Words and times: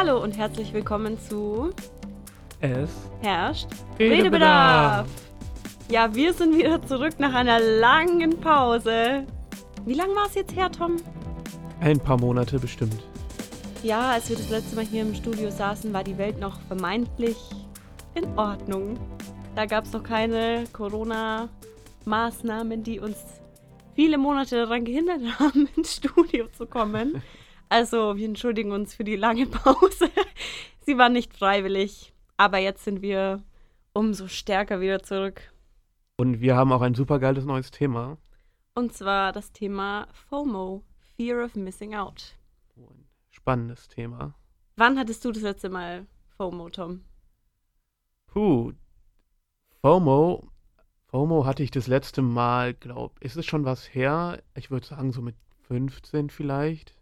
Hallo 0.00 0.22
und 0.22 0.38
herzlich 0.38 0.72
willkommen 0.72 1.18
zu 1.18 1.72
Es 2.60 2.88
Herrscht 3.20 3.66
Redebedarf. 3.98 4.28
Redebedarf. 4.28 5.08
Ja, 5.90 6.14
wir 6.14 6.32
sind 6.32 6.56
wieder 6.56 6.80
zurück 6.86 7.18
nach 7.18 7.34
einer 7.34 7.58
langen 7.58 8.38
Pause. 8.38 9.26
Wie 9.86 9.94
lang 9.94 10.14
war 10.14 10.26
es 10.26 10.36
jetzt 10.36 10.54
her, 10.54 10.70
Tom? 10.70 10.98
ein 11.80 11.98
paar 11.98 12.16
Monate 12.16 12.60
bestimmt. 12.60 13.02
Ja, 13.82 14.12
als 14.12 14.28
wir 14.28 14.36
das 14.36 14.50
letzte 14.50 14.76
Mal 14.76 14.84
hier 14.84 15.02
im 15.02 15.16
Studio 15.16 15.50
saßen, 15.50 15.92
war 15.92 16.04
die 16.04 16.16
Welt 16.16 16.38
noch 16.38 16.60
vermeintlich 16.68 17.36
in 18.14 18.24
Ordnung. 18.38 19.00
Da 19.56 19.66
gab 19.66 19.84
es 19.84 19.92
noch 19.92 20.04
keine 20.04 20.62
Corona-Maßnahmen, 20.72 22.84
die 22.84 23.00
uns 23.00 23.16
viele 23.96 24.16
Monate 24.16 24.58
daran 24.58 24.84
gehindert 24.84 25.22
haben, 25.40 25.68
ins 25.74 25.96
Studio 25.96 26.46
zu 26.56 26.66
kommen. 26.66 27.20
Also, 27.68 28.16
wir 28.16 28.26
entschuldigen 28.26 28.72
uns 28.72 28.94
für 28.94 29.04
die 29.04 29.16
lange 29.16 29.46
Pause. 29.46 30.10
Sie 30.80 30.96
war 30.98 31.08
nicht 31.08 31.34
freiwillig. 31.34 32.12
Aber 32.36 32.58
jetzt 32.58 32.84
sind 32.84 33.02
wir 33.02 33.42
umso 33.92 34.28
stärker 34.28 34.80
wieder 34.80 35.02
zurück. 35.02 35.52
Und 36.16 36.40
wir 36.40 36.56
haben 36.56 36.72
auch 36.72 36.82
ein 36.82 36.94
super 36.94 37.18
geiles 37.18 37.44
neues 37.44 37.70
Thema. 37.70 38.16
Und 38.74 38.92
zwar 38.92 39.32
das 39.32 39.52
Thema 39.52 40.06
FOMO, 40.12 40.84
Fear 41.16 41.44
of 41.44 41.56
Missing 41.56 41.96
Out. 41.96 42.36
Oh, 42.76 42.88
ein 42.90 43.06
spannendes 43.30 43.88
Thema. 43.88 44.34
Wann 44.76 44.98
hattest 44.98 45.24
du 45.24 45.32
das 45.32 45.42
letzte 45.42 45.68
Mal 45.68 46.06
FOMO, 46.36 46.70
Tom? 46.70 47.02
Puh. 48.28 48.72
FOMO. 49.80 50.48
FOMO 51.06 51.44
hatte 51.44 51.62
ich 51.62 51.72
das 51.72 51.88
letzte 51.88 52.22
Mal, 52.22 52.74
glaub, 52.74 53.18
ist 53.20 53.36
es 53.36 53.46
schon 53.46 53.64
was 53.64 53.92
her? 53.94 54.42
Ich 54.54 54.70
würde 54.70 54.86
sagen, 54.86 55.10
so 55.10 55.22
mit 55.22 55.34
15 55.66 56.30
vielleicht. 56.30 56.97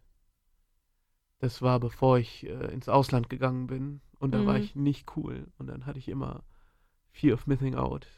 Das 1.47 1.62
war 1.62 1.78
bevor 1.78 2.19
ich 2.19 2.44
äh, 2.44 2.72
ins 2.72 2.89
Ausland 2.89 3.30
gegangen 3.30 3.69
bin. 3.69 4.00
Und 4.19 4.33
da 4.33 4.44
war 4.47 4.55
Mhm. 4.55 4.64
ich 4.64 4.75
nicht 4.75 5.16
cool. 5.16 5.47
Und 5.58 5.69
dann 5.69 5.86
hatte 5.86 6.00
ich 6.00 6.08
immer 6.08 6.42
Fear 7.12 7.34
of 7.34 7.47
Missing 7.47 7.77
Out. 7.77 8.08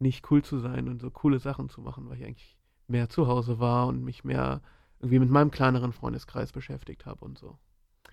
Nicht 0.00 0.28
cool 0.32 0.42
zu 0.42 0.58
sein 0.58 0.88
und 0.88 1.00
so 1.00 1.08
coole 1.12 1.38
Sachen 1.38 1.68
zu 1.68 1.80
machen, 1.82 2.08
weil 2.08 2.16
ich 2.18 2.24
eigentlich 2.24 2.58
mehr 2.88 3.08
zu 3.08 3.28
Hause 3.28 3.60
war 3.60 3.86
und 3.86 4.02
mich 4.02 4.24
mehr 4.24 4.60
irgendwie 4.98 5.20
mit 5.20 5.30
meinem 5.30 5.52
kleineren 5.52 5.92
Freundeskreis 5.92 6.50
beschäftigt 6.50 7.06
habe 7.06 7.24
und 7.24 7.38
so. 7.38 7.58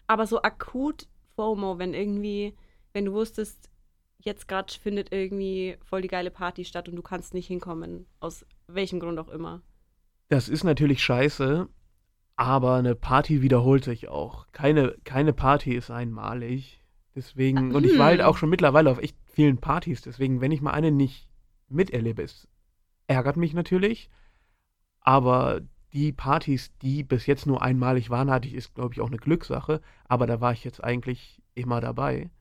Aber 0.05 0.27
so 0.27 0.43
akut 0.43 1.07
FOMO, 1.35 1.79
wenn 1.79 1.95
irgendwie, 1.95 2.55
wenn 2.93 3.05
du 3.05 3.13
wusstest, 3.13 3.67
jetzt 4.19 4.47
gerade 4.47 4.71
findet 4.71 5.11
irgendwie 5.11 5.75
voll 5.83 6.03
die 6.03 6.07
geile 6.07 6.29
Party 6.29 6.65
statt 6.65 6.87
und 6.87 6.95
du 6.95 7.01
kannst 7.01 7.33
nicht 7.33 7.47
hinkommen, 7.47 8.05
aus 8.19 8.45
welchem 8.67 8.99
Grund 8.99 9.17
auch 9.17 9.29
immer. 9.29 9.63
Das 10.29 10.49
ist 10.49 10.63
natürlich 10.63 11.01
scheiße, 11.03 11.67
aber 12.41 12.73
eine 12.73 12.95
Party 12.95 13.43
wiederholt 13.43 13.83
sich 13.83 14.07
auch. 14.07 14.47
Keine, 14.51 14.95
keine 15.03 15.31
Party 15.31 15.75
ist 15.75 15.91
einmalig. 15.91 16.83
Deswegen, 17.15 17.75
und 17.75 17.85
ich 17.85 17.99
war 17.99 18.07
halt 18.07 18.21
hm. 18.21 18.25
auch 18.25 18.35
schon 18.35 18.49
mittlerweile 18.49 18.89
auf 18.89 18.97
echt 18.97 19.15
vielen 19.27 19.59
Partys. 19.59 20.01
Deswegen, 20.01 20.41
wenn 20.41 20.51
ich 20.51 20.59
mal 20.59 20.71
eine 20.71 20.89
nicht 20.89 21.29
miterlebe, 21.69 22.23
es 22.23 22.47
ärgert 23.05 23.37
mich 23.37 23.53
natürlich. 23.53 24.09
Aber 25.01 25.61
die 25.93 26.11
Partys, 26.13 26.75
die 26.81 27.03
bis 27.03 27.27
jetzt 27.27 27.45
nur 27.45 27.61
einmalig 27.61 28.09
waren, 28.09 28.31
hatte 28.31 28.47
ich, 28.47 28.55
ist, 28.55 28.73
glaube 28.73 28.95
ich, 28.95 29.01
auch 29.01 29.07
eine 29.09 29.17
Glückssache. 29.17 29.79
Aber 30.05 30.25
da 30.25 30.41
war 30.41 30.51
ich 30.51 30.63
jetzt 30.63 30.83
eigentlich 30.83 31.43
immer 31.53 31.79
dabei. 31.79 32.31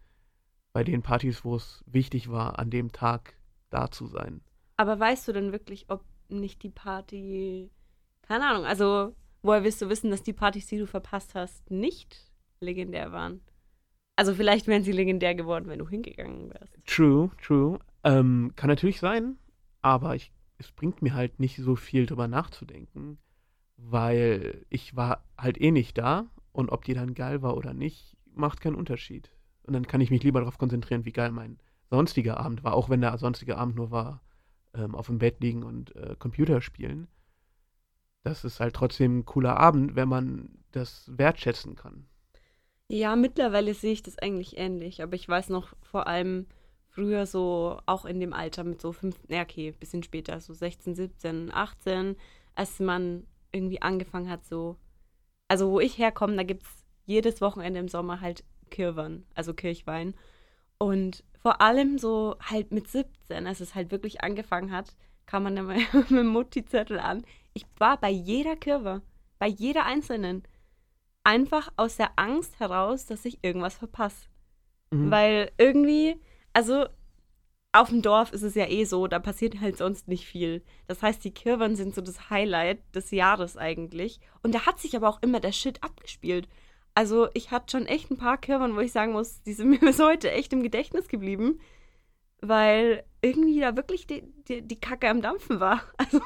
Bei 0.73 0.83
den 0.83 1.03
Partys, 1.03 1.45
wo 1.45 1.57
es 1.57 1.85
wichtig 1.85 2.31
war, 2.31 2.59
an 2.59 2.71
dem 2.71 2.91
Tag 2.91 3.35
da 3.69 3.91
zu 3.91 4.07
sein. 4.07 4.41
Aber 4.79 4.99
weißt 4.99 5.29
du 5.29 5.33
denn 5.35 5.53
wirklich, 5.53 5.91
ob 5.91 6.03
nicht 6.31 6.63
die 6.63 6.71
Party, 6.71 7.71
keine 8.23 8.49
Ahnung, 8.49 8.65
also 8.65 9.15
woher 9.43 9.65
willst 9.65 9.83
du 9.83 9.89
wissen, 9.89 10.11
dass 10.11 10.23
die 10.23 10.33
Partys, 10.33 10.67
die 10.67 10.79
du 10.79 10.87
verpasst 10.87 11.35
hast, 11.35 11.71
nicht 11.71 12.31
legendär 12.61 13.13
waren? 13.13 13.41
Also 14.17 14.35
vielleicht 14.35 14.67
wären 14.67 14.83
sie 14.83 14.93
legendär 14.93 15.35
geworden, 15.35 15.67
wenn 15.69 15.79
du 15.79 15.89
hingegangen 15.89 16.51
wärst. 16.51 16.77
True, 16.87 17.31
true. 17.43 17.79
Ähm, 18.05 18.53
kann 18.57 18.69
natürlich 18.69 19.01
sein, 19.01 19.39
aber 19.83 20.15
ich, 20.15 20.33
es 20.59 20.71
bringt 20.73 21.01
mir 21.03 21.15
halt 21.15 21.41
nicht 21.41 21.57
so 21.57 21.77
viel 21.77 22.07
drüber 22.07 22.29
nachzudenken, 22.29 23.19
weil 23.77 24.67
ich 24.69 24.97
war 24.97 25.25
halt 25.39 25.61
eh 25.61 25.71
nicht 25.71 25.97
da 25.97 26.27
und 26.53 26.71
ob 26.71 26.85
die 26.85 26.95
dann 26.95 27.15
geil 27.15 27.43
war 27.43 27.57
oder 27.57 27.73
nicht, 27.73 28.17
macht 28.35 28.61
keinen 28.61 28.75
Unterschied. 28.75 29.31
Und 29.63 29.73
dann 29.73 29.87
kann 29.87 30.01
ich 30.01 30.11
mich 30.11 30.23
lieber 30.23 30.41
darauf 30.41 30.59
konzentrieren, 30.59 31.05
wie 31.05 31.13
geil 31.13 31.31
mein 31.31 31.59
sonstiger 31.89 32.39
Abend 32.39 32.63
war, 32.65 32.75
auch 32.75 32.89
wenn 32.89 33.01
der 33.01 33.17
sonstige 33.19 33.57
Abend 33.57 33.77
nur 33.77 33.91
war, 33.91 34.23
ähm, 34.75 34.95
auf 34.95 35.07
dem 35.07 35.19
Bett 35.19 35.41
liegen 35.41 35.63
und 35.63 35.95
äh, 35.97 36.15
Computer 36.19 36.61
spielen. 36.61 37.09
Das 38.23 38.45
ist 38.45 38.61
halt 38.61 38.75
trotzdem 38.75 39.19
ein 39.19 39.25
cooler 39.25 39.57
Abend, 39.57 39.97
wenn 39.97 40.09
man 40.09 40.51
das 40.73 41.11
wertschätzen 41.17 41.75
kann. 41.75 42.07
Ja, 42.89 43.17
mittlerweile 43.17 43.73
sehe 43.73 43.93
ich 43.93 44.03
das 44.03 44.19
eigentlich 44.19 44.59
ähnlich, 44.59 45.03
aber 45.03 45.15
ich 45.15 45.29
weiß 45.29 45.49
noch 45.49 45.75
vor 45.81 46.07
allem 46.07 46.47
früher 46.89 47.25
so, 47.25 47.81
auch 47.87 48.05
in 48.05 48.21
dem 48.21 48.33
Alter 48.33 48.65
mit 48.65 48.81
so 48.81 48.93
fünf, 48.93 49.17
ja 49.29 49.43
okay, 49.43 49.73
bisschen 49.73 50.03
später, 50.03 50.41
so 50.41 50.53
16, 50.53 50.95
17, 50.95 51.55
18, 51.55 52.17
als 52.57 52.81
man 52.81 53.27
irgendwie 53.53 53.81
angefangen 53.81 54.29
hat, 54.29 54.45
so, 54.45 54.77
also 55.49 55.71
wo 55.71 55.81
ich 55.81 55.99
herkomme, 55.99 56.37
da 56.37 56.43
gibt 56.43 56.65
es 56.65 56.69
jedes 57.07 57.41
Wochenende 57.41 57.81
im 57.81 57.89
Sommer 57.89 58.21
halt 58.21 58.45
Kirwan, 58.71 59.25
also 59.35 59.55
Kirchwein. 59.55 60.15
Und 60.79 61.25
vor 61.43 61.61
allem 61.61 61.99
so 61.99 62.37
halt 62.41 62.73
mit 62.73 62.89
17, 62.89 63.47
als 63.47 63.61
es 63.61 63.75
halt 63.75 63.91
wirklich 63.91 64.23
angefangen 64.23 64.73
hat, 64.73 64.95
kam 65.27 65.45
man 65.45 65.57
dann 65.57 65.67
mal 65.67 65.79
mit 65.93 66.11
dem 66.11 66.27
Mutti-Zettel 66.27 66.99
an. 66.99 67.25
Ich 67.55 67.67
war 67.79 67.99
bei 67.99 68.11
jeder 68.11 68.57
Kirwe, 68.57 69.03
bei 69.39 69.47
jeder 69.49 69.85
einzelnen 69.85 70.45
einfach 71.25 71.73
aus 71.77 71.97
der 71.97 72.13
Angst 72.17 72.59
heraus, 72.61 73.07
dass 73.07 73.25
ich 73.25 73.43
irgendwas 73.43 73.77
verpasse. 73.77 74.29
Mhm. 74.91 75.11
Weil 75.11 75.53
irgendwie, 75.59 76.21
also 76.53 76.87
auf 77.73 77.91
dem 77.91 78.03
Dorf 78.03 78.33
ist 78.33 78.43
es 78.43 78.55
ja 78.55 78.69
eh 78.69 78.85
so, 78.85 79.07
da 79.07 79.19
passiert 79.19 79.61
halt 79.61 79.77
sonst 79.77 80.09
nicht 80.09 80.27
viel. 80.27 80.63
Das 80.89 81.03
heißt, 81.03 81.25
die 81.25 81.33
Kirwan 81.33 81.77
sind 81.77 81.95
so 81.95 82.01
das 82.01 82.31
Highlight 82.31 82.81
des 82.95 83.11
Jahres 83.13 83.57
eigentlich. 83.57 84.21
Und 84.43 84.55
da 84.55 84.67
hat 84.67 84.81
sich 84.81 84.97
aber 84.97 85.09
auch 85.09 85.23
immer 85.23 85.41
der 85.41 85.53
Shit 85.53 85.83
abgespielt. 85.83 86.49
Also 86.95 87.29
ich 87.35 87.53
hatte 87.53 87.71
schon 87.71 87.87
echt 87.87 88.11
ein 88.11 88.19
paar 88.19 88.39
Kirwan, 88.39 88.75
wo 88.75 88.81
ich 88.81 88.91
sagen 88.93 89.13
muss, 89.13 89.43
die 89.43 89.53
sind 89.53 89.71
mir 89.71 89.79
bis 89.79 90.01
heute 90.01 90.31
echt 90.31 90.53
im 90.53 90.63
Gedächtnis 90.63 91.07
geblieben. 91.09 91.61
Weil 92.41 93.05
irgendwie 93.23 93.61
da 93.61 93.77
wirklich 93.77 94.07
die, 94.07 94.23
die, 94.49 94.63
die 94.63 94.81
Kacke 94.81 95.09
am 95.09 95.23
Dampfen 95.23 95.61
war. 95.61 95.83
Also 95.99 96.21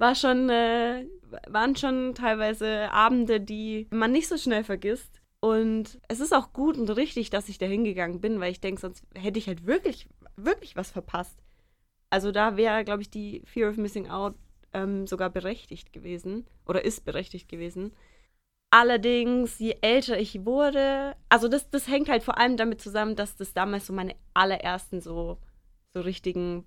war 0.00 0.14
schon, 0.14 0.48
äh, 0.48 1.06
waren 1.46 1.76
schon 1.76 2.14
teilweise 2.14 2.90
Abende, 2.90 3.40
die 3.40 3.86
man 3.90 4.12
nicht 4.12 4.28
so 4.28 4.36
schnell 4.36 4.64
vergisst. 4.64 5.20
Und 5.40 6.00
es 6.08 6.20
ist 6.20 6.34
auch 6.34 6.52
gut 6.52 6.76
und 6.76 6.88
richtig, 6.90 7.30
dass 7.30 7.48
ich 7.48 7.58
da 7.58 7.66
hingegangen 7.66 8.20
bin, 8.20 8.40
weil 8.40 8.52
ich 8.52 8.60
denke, 8.60 8.80
sonst 8.80 9.04
hätte 9.14 9.38
ich 9.38 9.46
halt 9.46 9.66
wirklich, 9.66 10.08
wirklich 10.36 10.76
was 10.76 10.90
verpasst. 10.90 11.38
Also 12.10 12.32
da 12.32 12.56
wäre, 12.56 12.84
glaube 12.84 13.02
ich, 13.02 13.10
die 13.10 13.42
Fear 13.46 13.70
of 13.70 13.76
Missing 13.76 14.08
Out 14.10 14.34
ähm, 14.72 15.06
sogar 15.06 15.30
berechtigt 15.30 15.92
gewesen 15.92 16.46
oder 16.66 16.84
ist 16.84 17.04
berechtigt 17.04 17.48
gewesen. 17.48 17.92
Allerdings, 18.70 19.58
je 19.58 19.76
älter 19.80 20.18
ich 20.18 20.44
wurde, 20.44 21.16
also 21.28 21.48
das, 21.48 21.70
das 21.70 21.88
hängt 21.88 22.08
halt 22.08 22.22
vor 22.22 22.38
allem 22.38 22.56
damit 22.56 22.80
zusammen, 22.80 23.16
dass 23.16 23.36
das 23.36 23.52
damals 23.52 23.86
so 23.86 23.92
meine 23.92 24.14
allerersten 24.34 25.00
so, 25.00 25.38
so 25.92 26.00
richtigen 26.00 26.64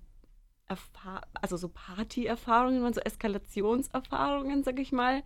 Also 1.40 1.56
so 1.56 1.68
Party-Erfahrungen 1.68 2.82
waren, 2.82 2.94
so 2.94 3.00
Eskalationserfahrungen, 3.00 4.64
sag 4.64 4.78
ich 4.78 4.92
mal. 4.92 5.22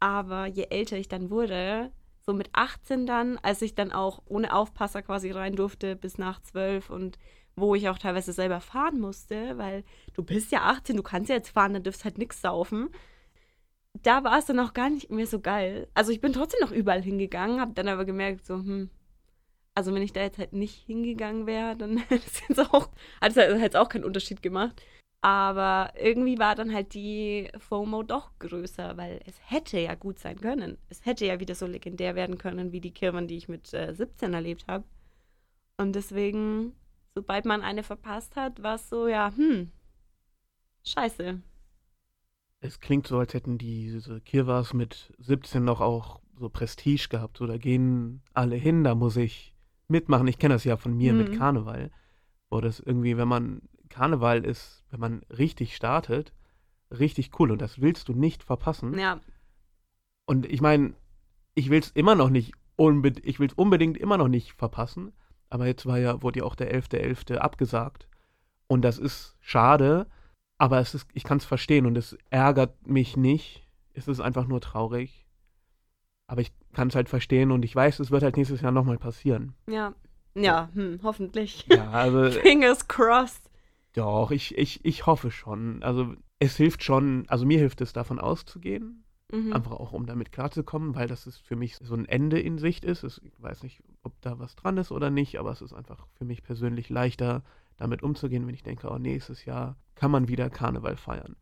Aber 0.00 0.46
je 0.46 0.66
älter 0.70 0.98
ich 0.98 1.08
dann 1.08 1.30
wurde, 1.30 1.90
so 2.20 2.32
mit 2.32 2.50
18 2.52 3.06
dann, 3.06 3.38
als 3.38 3.62
ich 3.62 3.74
dann 3.74 3.92
auch 3.92 4.22
ohne 4.26 4.54
Aufpasser 4.54 5.02
quasi 5.02 5.30
rein 5.30 5.56
durfte 5.56 5.96
bis 5.96 6.18
nach 6.18 6.40
12 6.40 6.90
und 6.90 7.18
wo 7.56 7.74
ich 7.74 7.88
auch 7.88 7.98
teilweise 7.98 8.32
selber 8.32 8.60
fahren 8.60 9.00
musste, 9.00 9.56
weil 9.58 9.84
du 10.14 10.22
bist 10.22 10.50
ja 10.50 10.62
18, 10.62 10.96
du 10.96 11.02
kannst 11.02 11.28
ja 11.28 11.36
jetzt 11.36 11.50
fahren, 11.50 11.74
dann 11.74 11.82
dürfst 11.82 12.04
halt 12.04 12.18
nichts 12.18 12.40
saufen. 12.40 12.90
Da 14.02 14.24
war 14.24 14.38
es 14.38 14.46
dann 14.46 14.58
auch 14.58 14.72
gar 14.74 14.90
nicht 14.90 15.10
mehr 15.10 15.26
so 15.26 15.40
geil. 15.40 15.88
Also 15.94 16.10
ich 16.10 16.20
bin 16.20 16.32
trotzdem 16.32 16.60
noch 16.60 16.72
überall 16.72 17.02
hingegangen, 17.02 17.60
habe 17.60 17.74
dann 17.74 17.88
aber 17.88 18.04
gemerkt, 18.04 18.44
so, 18.44 18.54
hm, 18.54 18.90
also 19.74 19.94
wenn 19.94 20.02
ich 20.02 20.12
da 20.12 20.22
jetzt 20.22 20.38
halt 20.38 20.52
nicht 20.52 20.86
hingegangen 20.86 21.46
wäre, 21.46 21.76
dann 21.76 21.96
hätte 22.08 22.26
es 22.26 22.48
jetzt 22.48 22.60
auch, 22.60 22.90
hat 23.20 23.36
es 23.36 23.36
halt 23.36 23.76
auch 23.76 23.88
keinen 23.88 24.04
Unterschied 24.04 24.42
gemacht. 24.42 24.82
Aber 25.20 25.90
irgendwie 25.98 26.38
war 26.38 26.54
dann 26.54 26.74
halt 26.74 26.92
die 26.92 27.50
FOMO 27.58 28.02
doch 28.02 28.38
größer, 28.40 28.98
weil 28.98 29.20
es 29.24 29.40
hätte 29.42 29.78
ja 29.78 29.94
gut 29.94 30.18
sein 30.18 30.38
können. 30.38 30.76
Es 30.90 31.06
hätte 31.06 31.24
ja 31.24 31.40
wieder 31.40 31.54
so 31.54 31.66
legendär 31.66 32.14
werden 32.14 32.36
können 32.36 32.72
wie 32.72 32.80
die 32.80 32.90
Kirwan, 32.90 33.26
die 33.26 33.38
ich 33.38 33.48
mit 33.48 33.72
äh, 33.72 33.94
17 33.94 34.34
erlebt 34.34 34.66
habe. 34.68 34.84
Und 35.78 35.94
deswegen, 35.94 36.74
sobald 37.14 37.46
man 37.46 37.62
eine 37.62 37.82
verpasst 37.82 38.36
hat, 38.36 38.62
war 38.62 38.74
es 38.74 38.90
so, 38.90 39.08
ja, 39.08 39.32
hm, 39.34 39.70
scheiße. 40.84 41.40
Es 42.60 42.80
klingt 42.80 43.06
so, 43.06 43.18
als 43.18 43.32
hätten 43.32 43.56
diese 43.56 44.20
Kirwas 44.20 44.74
mit 44.74 45.14
17 45.20 45.64
noch 45.64 45.80
auch 45.80 46.20
so 46.38 46.50
Prestige 46.50 47.08
gehabt. 47.08 47.38
So, 47.38 47.46
da 47.46 47.56
gehen 47.56 48.22
alle 48.34 48.56
hin, 48.56 48.84
da 48.84 48.94
muss 48.94 49.16
ich 49.16 49.53
mitmachen. 49.88 50.26
Ich 50.28 50.38
kenne 50.38 50.54
das 50.54 50.64
ja 50.64 50.76
von 50.76 50.96
mir 50.96 51.12
mit 51.14 51.30
Mhm. 51.30 51.38
Karneval. 51.38 51.90
Wo 52.50 52.60
das 52.60 52.80
irgendwie, 52.80 53.16
wenn 53.16 53.28
man 53.28 53.62
Karneval 53.88 54.44
ist, 54.44 54.84
wenn 54.90 55.00
man 55.00 55.22
richtig 55.30 55.76
startet, 55.76 56.32
richtig 56.90 57.38
cool. 57.38 57.50
Und 57.50 57.60
das 57.62 57.80
willst 57.80 58.08
du 58.08 58.12
nicht 58.12 58.42
verpassen. 58.42 58.98
Ja, 58.98 59.20
Und 60.26 60.46
ich 60.46 60.60
meine, 60.60 60.94
ich 61.54 61.70
will 61.70 61.80
es 61.80 61.90
immer 61.90 62.14
noch 62.14 62.30
nicht 62.30 62.52
unbedingt, 62.76 63.26
ich 63.26 63.38
will 63.40 63.48
es 63.48 63.54
unbedingt 63.54 63.96
immer 63.98 64.16
noch 64.16 64.28
nicht 64.28 64.52
verpassen. 64.52 65.12
Aber 65.50 65.66
jetzt 65.66 65.86
war 65.86 65.98
ja, 65.98 66.22
wurde 66.22 66.40
ja 66.40 66.44
auch 66.44 66.54
der 66.56 66.74
11.11. 66.74 67.34
.11. 67.34 67.36
abgesagt. 67.36 68.08
Und 68.66 68.82
das 68.82 68.98
ist 68.98 69.36
schade, 69.40 70.06
aber 70.58 70.78
es 70.80 70.94
ist, 70.94 71.06
ich 71.12 71.24
kann 71.24 71.38
es 71.38 71.44
verstehen 71.44 71.86
und 71.86 71.96
es 71.96 72.16
ärgert 72.30 72.86
mich 72.86 73.16
nicht. 73.16 73.68
Es 73.92 74.08
ist 74.08 74.20
einfach 74.20 74.46
nur 74.46 74.60
traurig. 74.60 75.23
Aber 76.26 76.40
ich 76.40 76.52
kann 76.72 76.88
es 76.88 76.94
halt 76.94 77.08
verstehen 77.08 77.50
und 77.50 77.64
ich 77.64 77.74
weiß, 77.74 78.00
es 78.00 78.10
wird 78.10 78.22
halt 78.22 78.36
nächstes 78.36 78.60
Jahr 78.60 78.72
nochmal 78.72 78.98
passieren. 78.98 79.54
Ja. 79.68 79.94
Ja, 80.34 80.68
hm, 80.74 81.00
hoffentlich. 81.02 81.66
Ja, 81.68 81.90
also. 81.90 82.30
Fingers 82.40 82.88
crossed. 82.88 83.50
Doch, 83.92 84.32
ich, 84.32 84.58
ich, 84.58 84.84
ich 84.84 85.06
hoffe 85.06 85.30
schon. 85.30 85.82
Also 85.82 86.14
es 86.40 86.56
hilft 86.56 86.82
schon, 86.82 87.24
also 87.28 87.46
mir 87.46 87.58
hilft 87.58 87.80
es 87.80 87.92
davon 87.92 88.18
auszugehen. 88.18 89.04
Mhm. 89.32 89.52
Einfach 89.52 89.72
auch, 89.72 89.92
um 89.92 90.06
damit 90.06 90.32
klarzukommen, 90.32 90.94
weil 90.94 91.08
das 91.08 91.26
ist 91.26 91.38
für 91.38 91.56
mich 91.56 91.76
so 91.76 91.94
ein 91.94 92.06
Ende 92.06 92.40
in 92.40 92.58
Sicht 92.58 92.84
ist. 92.84 93.04
Es, 93.04 93.20
ich 93.24 93.40
weiß 93.40 93.62
nicht, 93.62 93.82
ob 94.02 94.20
da 94.20 94.38
was 94.38 94.56
dran 94.56 94.76
ist 94.76 94.90
oder 94.90 95.10
nicht, 95.10 95.38
aber 95.38 95.52
es 95.52 95.62
ist 95.62 95.72
einfach 95.72 96.06
für 96.14 96.24
mich 96.24 96.42
persönlich 96.42 96.90
leichter, 96.90 97.42
damit 97.76 98.02
umzugehen, 98.02 98.46
wenn 98.46 98.54
ich 98.54 98.62
denke, 98.62 98.90
oh, 98.90 98.98
nächstes 98.98 99.44
Jahr 99.44 99.76
kann 99.94 100.10
man 100.10 100.28
wieder 100.28 100.50
Karneval 100.50 100.96
feiern. 100.96 101.36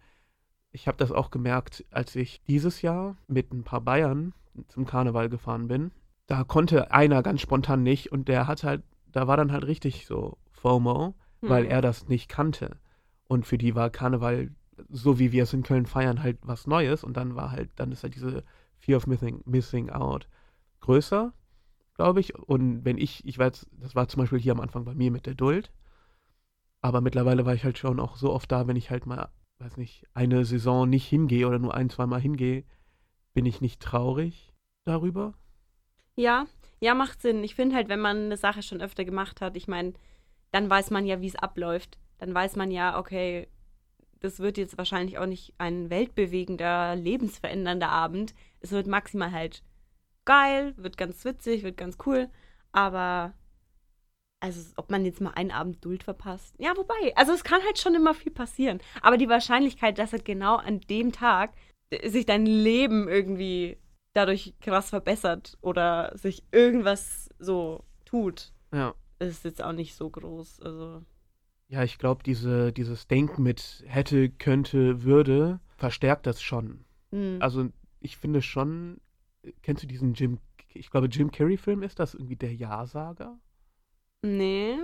Ich 0.70 0.86
habe 0.86 0.96
das 0.96 1.12
auch 1.12 1.30
gemerkt, 1.30 1.84
als 1.90 2.14
ich 2.16 2.42
dieses 2.44 2.82
Jahr 2.82 3.16
mit 3.26 3.52
ein 3.52 3.64
paar 3.64 3.80
Bayern 3.80 4.32
zum 4.68 4.86
Karneval 4.86 5.28
gefahren 5.28 5.68
bin. 5.68 5.92
Da 6.26 6.44
konnte 6.44 6.90
einer 6.92 7.22
ganz 7.22 7.40
spontan 7.40 7.82
nicht 7.82 8.12
und 8.12 8.28
der 8.28 8.46
hat 8.46 8.64
halt, 8.64 8.82
da 9.06 9.26
war 9.26 9.36
dann 9.36 9.52
halt 9.52 9.66
richtig 9.66 10.06
so 10.06 10.38
FOMO, 10.52 11.14
weil 11.40 11.64
Mhm. 11.64 11.70
er 11.70 11.82
das 11.82 12.08
nicht 12.08 12.28
kannte. 12.28 12.78
Und 13.28 13.46
für 13.46 13.58
die 13.58 13.74
war 13.74 13.90
Karneval, 13.90 14.50
so 14.88 15.18
wie 15.18 15.32
wir 15.32 15.42
es 15.42 15.52
in 15.52 15.62
Köln 15.62 15.86
feiern, 15.86 16.22
halt 16.22 16.38
was 16.42 16.66
Neues. 16.66 17.04
Und 17.04 17.16
dann 17.16 17.34
war 17.34 17.50
halt, 17.50 17.70
dann 17.76 17.92
ist 17.92 18.02
halt 18.02 18.14
diese 18.14 18.44
Fear 18.78 18.98
of 18.98 19.06
Missing, 19.06 19.42
missing 19.44 19.90
Out 19.90 20.28
größer, 20.80 21.32
glaube 21.94 22.20
ich. 22.20 22.34
Und 22.38 22.84
wenn 22.84 22.98
ich, 22.98 23.24
ich 23.26 23.38
weiß, 23.38 23.66
das 23.80 23.94
war 23.94 24.08
zum 24.08 24.20
Beispiel 24.20 24.38
hier 24.40 24.52
am 24.52 24.60
Anfang 24.60 24.84
bei 24.84 24.94
mir 24.94 25.10
mit 25.10 25.26
der 25.26 25.34
Duld. 25.34 25.72
Aber 26.80 27.00
mittlerweile 27.00 27.46
war 27.46 27.54
ich 27.54 27.64
halt 27.64 27.78
schon 27.78 28.00
auch 28.00 28.16
so 28.16 28.32
oft 28.32 28.50
da, 28.50 28.66
wenn 28.66 28.76
ich 28.76 28.90
halt 28.90 29.06
mal, 29.06 29.28
weiß 29.58 29.76
nicht, 29.76 30.06
eine 30.14 30.44
Saison 30.44 30.88
nicht 30.88 31.06
hingehe 31.06 31.46
oder 31.46 31.58
nur 31.58 31.74
ein, 31.74 31.90
zwei 31.90 32.06
Mal 32.06 32.20
hingehe, 32.20 32.64
bin 33.34 33.46
ich 33.46 33.60
nicht 33.60 33.80
traurig 33.80 34.52
darüber. 34.84 35.34
Ja, 36.16 36.46
ja, 36.80 36.94
macht 36.94 37.22
Sinn. 37.22 37.42
Ich 37.44 37.54
finde 37.54 37.76
halt, 37.76 37.88
wenn 37.88 38.00
man 38.00 38.24
eine 38.24 38.36
Sache 38.36 38.62
schon 38.62 38.82
öfter 38.82 39.04
gemacht 39.04 39.40
hat, 39.40 39.56
ich 39.56 39.68
meine, 39.68 39.94
dann 40.50 40.68
weiß 40.68 40.90
man 40.90 41.06
ja, 41.06 41.20
wie 41.20 41.28
es 41.28 41.36
abläuft. 41.36 41.98
Dann 42.18 42.34
weiß 42.34 42.56
man 42.56 42.70
ja, 42.70 42.98
okay, 42.98 43.48
das 44.20 44.38
wird 44.38 44.56
jetzt 44.58 44.78
wahrscheinlich 44.78 45.18
auch 45.18 45.26
nicht 45.26 45.54
ein 45.58 45.90
weltbewegender, 45.90 46.94
lebensverändernder 46.96 47.88
Abend. 47.88 48.34
Es 48.60 48.70
wird 48.70 48.86
maximal 48.86 49.32
halt 49.32 49.62
geil, 50.24 50.74
wird 50.76 50.96
ganz 50.96 51.24
witzig, 51.24 51.62
wird 51.62 51.76
ganz 51.76 51.98
cool, 52.06 52.28
aber 52.70 53.34
also 54.40 54.72
ob 54.76 54.90
man 54.90 55.04
jetzt 55.04 55.20
mal 55.20 55.32
einen 55.34 55.50
Abend 55.50 55.84
Duld 55.84 56.02
verpasst. 56.02 56.54
Ja, 56.58 56.76
wobei, 56.76 57.14
also 57.16 57.32
es 57.32 57.44
kann 57.44 57.62
halt 57.62 57.78
schon 57.78 57.94
immer 57.94 58.14
viel 58.14 58.32
passieren, 58.32 58.80
aber 59.00 59.16
die 59.16 59.28
Wahrscheinlichkeit, 59.28 59.98
dass 59.98 60.12
halt 60.12 60.24
genau 60.24 60.56
an 60.56 60.80
dem 60.80 61.12
Tag 61.12 61.52
sich 62.06 62.26
dein 62.26 62.46
Leben 62.46 63.08
irgendwie 63.08 63.78
dadurch 64.14 64.54
krass 64.60 64.90
verbessert 64.90 65.56
oder 65.62 66.12
sich 66.16 66.42
irgendwas 66.52 67.30
so 67.38 67.84
tut, 68.04 68.52
Ja. 68.72 68.94
ist 69.18 69.44
jetzt 69.44 69.62
auch 69.62 69.72
nicht 69.72 69.94
so 69.94 70.10
groß. 70.10 70.60
Also, 70.60 71.02
Ja, 71.68 71.82
ich 71.82 71.98
glaube, 71.98 72.22
diese, 72.22 72.72
dieses 72.72 73.06
Denken 73.08 73.42
mit 73.42 73.82
hätte, 73.86 74.28
könnte, 74.28 75.02
würde, 75.04 75.60
verstärkt 75.76 76.26
das 76.26 76.42
schon. 76.42 76.84
hm. 77.10 77.38
Also 77.40 77.68
ich 78.00 78.16
finde 78.18 78.42
schon, 78.42 79.00
kennst 79.62 79.82
du 79.82 79.86
diesen 79.86 80.14
Jim, 80.14 80.38
ich 80.74 80.90
glaube 80.90 81.06
Jim 81.06 81.30
Carrey-Film 81.30 81.82
ist 81.82 81.98
das, 81.98 82.14
irgendwie 82.14 82.36
der 82.36 82.54
Ja-Sager? 82.54 83.38
nee. 84.22 84.76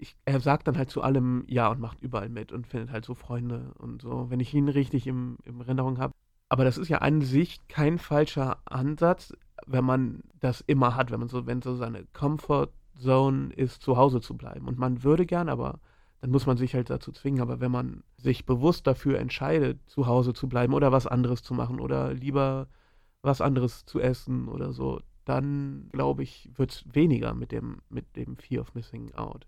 Ich, 0.00 0.16
er 0.24 0.40
sagt 0.40 0.66
dann 0.66 0.78
halt 0.78 0.90
zu 0.90 1.02
allem 1.02 1.44
Ja 1.46 1.68
und 1.68 1.78
macht 1.78 2.00
überall 2.00 2.30
mit 2.30 2.52
und 2.52 2.66
findet 2.66 2.90
halt 2.90 3.04
so 3.04 3.14
Freunde 3.14 3.72
und 3.78 4.00
so, 4.00 4.30
wenn 4.30 4.40
ich 4.40 4.54
ihn 4.54 4.68
richtig 4.68 5.06
im, 5.06 5.36
im 5.44 5.60
Erinnerung 5.60 5.98
habe. 5.98 6.14
Aber 6.48 6.64
das 6.64 6.78
ist 6.78 6.88
ja 6.88 6.98
an 6.98 7.20
sich 7.20 7.58
kein 7.68 7.98
falscher 7.98 8.58
Ansatz, 8.64 9.34
wenn 9.66 9.84
man 9.84 10.22
das 10.40 10.62
immer 10.62 10.96
hat, 10.96 11.10
wenn 11.10 11.20
man 11.20 11.28
so, 11.28 11.46
wenn 11.46 11.62
so 11.62 11.76
seine 11.76 12.06
Comfort 12.12 12.70
Zone 12.98 13.52
ist, 13.54 13.82
zu 13.82 13.96
Hause 13.96 14.20
zu 14.20 14.36
bleiben. 14.36 14.66
Und 14.66 14.78
man 14.78 15.02
würde 15.02 15.26
gern, 15.26 15.48
aber 15.48 15.80
dann 16.20 16.30
muss 16.30 16.46
man 16.46 16.56
sich 16.56 16.74
halt 16.74 16.90
dazu 16.90 17.12
zwingen. 17.12 17.40
Aber 17.40 17.60
wenn 17.60 17.70
man 17.70 18.02
sich 18.16 18.46
bewusst 18.46 18.86
dafür 18.86 19.18
entscheidet, 19.18 19.80
zu 19.86 20.06
Hause 20.06 20.32
zu 20.32 20.48
bleiben 20.48 20.74
oder 20.74 20.92
was 20.92 21.06
anderes 21.06 21.42
zu 21.42 21.54
machen 21.54 21.80
oder 21.80 22.12
lieber 22.14 22.68
was 23.22 23.40
anderes 23.40 23.84
zu 23.84 24.00
essen 24.00 24.48
oder 24.48 24.72
so, 24.72 25.00
dann 25.24 25.88
glaube 25.92 26.22
ich, 26.22 26.50
wird 26.56 26.72
es 26.72 26.84
weniger 26.92 27.34
mit 27.34 27.52
dem, 27.52 27.82
mit 27.88 28.16
dem 28.16 28.36
Fear 28.36 28.62
of 28.62 28.74
Missing 28.74 29.14
Out. 29.14 29.46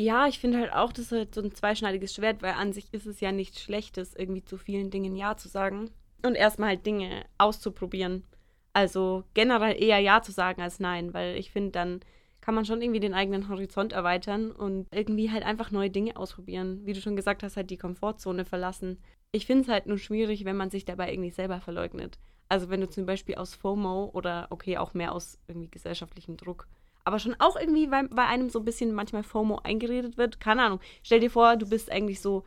Ja, 0.00 0.26
ich 0.26 0.38
finde 0.38 0.58
halt 0.58 0.72
auch, 0.72 0.94
das 0.94 1.06
ist 1.06 1.12
halt 1.12 1.34
so 1.34 1.42
ein 1.42 1.54
zweischneidiges 1.54 2.14
Schwert, 2.14 2.40
weil 2.40 2.54
an 2.54 2.72
sich 2.72 2.88
ist 2.94 3.04
es 3.04 3.20
ja 3.20 3.32
nichts 3.32 3.60
Schlechtes, 3.60 4.14
irgendwie 4.16 4.42
zu 4.42 4.56
vielen 4.56 4.90
Dingen 4.90 5.14
Ja 5.14 5.36
zu 5.36 5.48
sagen 5.48 5.90
und 6.24 6.36
erstmal 6.36 6.70
halt 6.70 6.86
Dinge 6.86 7.26
auszuprobieren. 7.36 8.24
Also 8.72 9.24
generell 9.34 9.80
eher 9.80 9.98
Ja 9.98 10.22
zu 10.22 10.32
sagen 10.32 10.62
als 10.62 10.80
Nein, 10.80 11.12
weil 11.12 11.36
ich 11.36 11.50
finde, 11.50 11.72
dann 11.72 12.00
kann 12.40 12.54
man 12.54 12.64
schon 12.64 12.80
irgendwie 12.80 13.00
den 13.00 13.12
eigenen 13.12 13.50
Horizont 13.50 13.92
erweitern 13.92 14.52
und 14.52 14.86
irgendwie 14.90 15.30
halt 15.30 15.44
einfach 15.44 15.70
neue 15.70 15.90
Dinge 15.90 16.16
ausprobieren. 16.16 16.80
Wie 16.86 16.94
du 16.94 17.02
schon 17.02 17.14
gesagt 17.14 17.42
hast, 17.42 17.58
halt 17.58 17.68
die 17.68 17.76
Komfortzone 17.76 18.46
verlassen. 18.46 18.96
Ich 19.32 19.44
finde 19.44 19.64
es 19.64 19.68
halt 19.68 19.84
nur 19.84 19.98
schwierig, 19.98 20.46
wenn 20.46 20.56
man 20.56 20.70
sich 20.70 20.86
dabei 20.86 21.12
irgendwie 21.12 21.30
selber 21.30 21.60
verleugnet. 21.60 22.18
Also 22.48 22.70
wenn 22.70 22.80
du 22.80 22.88
zum 22.88 23.04
Beispiel 23.04 23.34
aus 23.34 23.54
FOMO 23.54 24.12
oder 24.14 24.46
okay, 24.48 24.78
auch 24.78 24.94
mehr 24.94 25.12
aus 25.12 25.38
irgendwie 25.46 25.68
gesellschaftlichem 25.68 26.38
Druck 26.38 26.68
aber 27.04 27.18
schon 27.18 27.36
auch 27.38 27.56
irgendwie, 27.56 27.90
weil 27.90 28.08
bei 28.08 28.26
einem 28.26 28.50
so 28.50 28.58
ein 28.58 28.64
bisschen 28.64 28.92
manchmal 28.92 29.22
FOMO 29.22 29.60
eingeredet 29.62 30.16
wird. 30.16 30.40
Keine 30.40 30.62
Ahnung. 30.62 30.80
Stell 31.02 31.20
dir 31.20 31.30
vor, 31.30 31.56
du 31.56 31.68
bist 31.68 31.90
eigentlich 31.90 32.20
so 32.20 32.44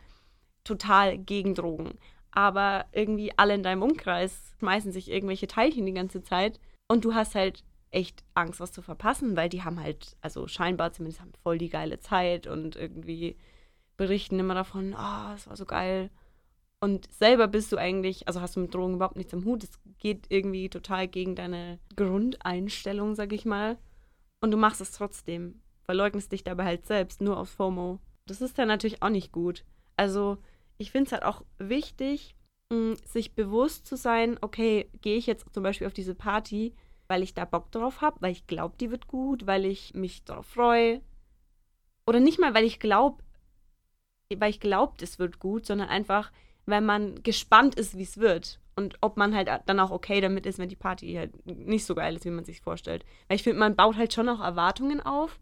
total 0.63 1.17
gegen 1.17 1.55
Drogen. 1.55 1.97
Aber 2.31 2.85
irgendwie 2.91 3.31
alle 3.37 3.55
in 3.55 3.63
deinem 3.63 3.83
Umkreis 3.83 4.53
schmeißen 4.59 4.91
sich 4.91 5.09
irgendwelche 5.11 5.47
Teilchen 5.47 5.85
die 5.85 5.93
ganze 5.93 6.23
Zeit. 6.23 6.59
Und 6.87 7.05
du 7.05 7.13
hast 7.13 7.35
halt 7.35 7.63
echt 7.91 8.23
Angst, 8.33 8.59
was 8.59 8.71
zu 8.71 8.81
verpassen, 8.81 9.35
weil 9.35 9.49
die 9.49 9.63
haben 9.63 9.79
halt, 9.79 10.17
also 10.21 10.47
scheinbar 10.47 10.93
zumindest, 10.93 11.21
haben 11.21 11.33
voll 11.43 11.57
die 11.57 11.69
geile 11.69 11.99
Zeit 11.99 12.47
und 12.47 12.75
irgendwie 12.75 13.37
berichten 13.97 14.39
immer 14.39 14.55
davon, 14.55 14.95
oh, 14.97 15.33
es 15.35 15.47
war 15.47 15.55
so 15.55 15.65
geil. 15.65 16.09
Und 16.79 17.11
selber 17.13 17.47
bist 17.47 17.71
du 17.71 17.77
eigentlich, 17.77 18.27
also 18.27 18.41
hast 18.41 18.55
du 18.55 18.59
mit 18.59 18.73
Drogen 18.73 18.95
überhaupt 18.95 19.15
nichts 19.15 19.33
am 19.33 19.45
Hut. 19.45 19.63
Es 19.63 19.79
geht 19.99 20.25
irgendwie 20.29 20.69
total 20.69 21.07
gegen 21.07 21.35
deine 21.35 21.79
Grundeinstellung, 21.95 23.15
sag 23.15 23.31
ich 23.31 23.45
mal. 23.45 23.77
Und 24.43 24.51
du 24.51 24.57
machst 24.57 24.81
es 24.81 24.91
trotzdem. 24.91 25.61
Verleugnest 25.83 26.33
dich 26.33 26.43
dabei 26.43 26.65
halt 26.65 26.85
selbst, 26.85 27.21
nur 27.21 27.37
auf 27.37 27.47
FOMO. 27.47 27.99
Das 28.25 28.41
ist 28.41 28.59
dann 28.59 28.67
natürlich 28.67 29.01
auch 29.01 29.07
nicht 29.07 29.31
gut. 29.31 29.63
Also, 29.95 30.37
ich 30.77 30.91
finde 30.91 31.05
es 31.05 31.11
halt 31.13 31.23
auch 31.23 31.45
wichtig, 31.59 32.35
mh, 32.69 32.97
sich 33.05 33.35
bewusst 33.35 33.87
zu 33.87 33.95
sein, 33.95 34.37
okay, 34.41 34.89
gehe 34.99 35.15
ich 35.15 35.27
jetzt 35.27 35.45
zum 35.53 35.63
Beispiel 35.63 35.87
auf 35.87 35.93
diese 35.93 36.13
Party, 36.13 36.75
weil 37.07 37.23
ich 37.23 37.33
da 37.33 37.45
Bock 37.45 37.71
drauf 37.71 38.01
habe, 38.01 38.17
weil 38.19 38.33
ich 38.33 38.45
glaube, 38.45 38.75
die 38.77 38.91
wird 38.91 39.07
gut, 39.07 39.47
weil 39.47 39.63
ich 39.63 39.93
mich 39.93 40.25
darauf 40.25 40.45
freue. 40.45 40.99
Oder 42.05 42.19
nicht 42.19 42.37
mal, 42.37 42.53
weil 42.53 42.65
ich 42.65 42.81
glaube, 42.81 43.23
weil 44.35 44.49
ich 44.49 44.59
glaube, 44.59 44.95
es 45.01 45.19
wird 45.19 45.39
gut, 45.39 45.65
sondern 45.65 45.87
einfach, 45.87 46.33
weil 46.65 46.81
man 46.81 47.21
gespannt 47.23 47.75
ist, 47.75 47.97
wie 47.97 48.03
es 48.03 48.17
wird. 48.17 48.59
Und 48.75 48.97
ob 49.01 49.17
man 49.17 49.35
halt 49.35 49.49
dann 49.67 49.79
auch 49.79 49.91
okay 49.91 50.19
damit 50.19 50.45
ist, 50.45 50.57
wenn 50.57 50.69
die 50.69 50.75
Party 50.75 51.13
halt 51.13 51.45
nicht 51.45 51.85
so 51.85 51.93
geil 51.93 52.15
ist, 52.15 52.25
wie 52.25 52.31
man 52.31 52.45
sich 52.45 52.61
vorstellt. 52.61 53.05
Weil 53.27 53.35
ich 53.35 53.43
finde, 53.43 53.59
man 53.59 53.75
baut 53.75 53.97
halt 53.97 54.13
schon 54.13 54.29
auch 54.29 54.39
Erwartungen 54.41 54.99
auf. 54.99 55.39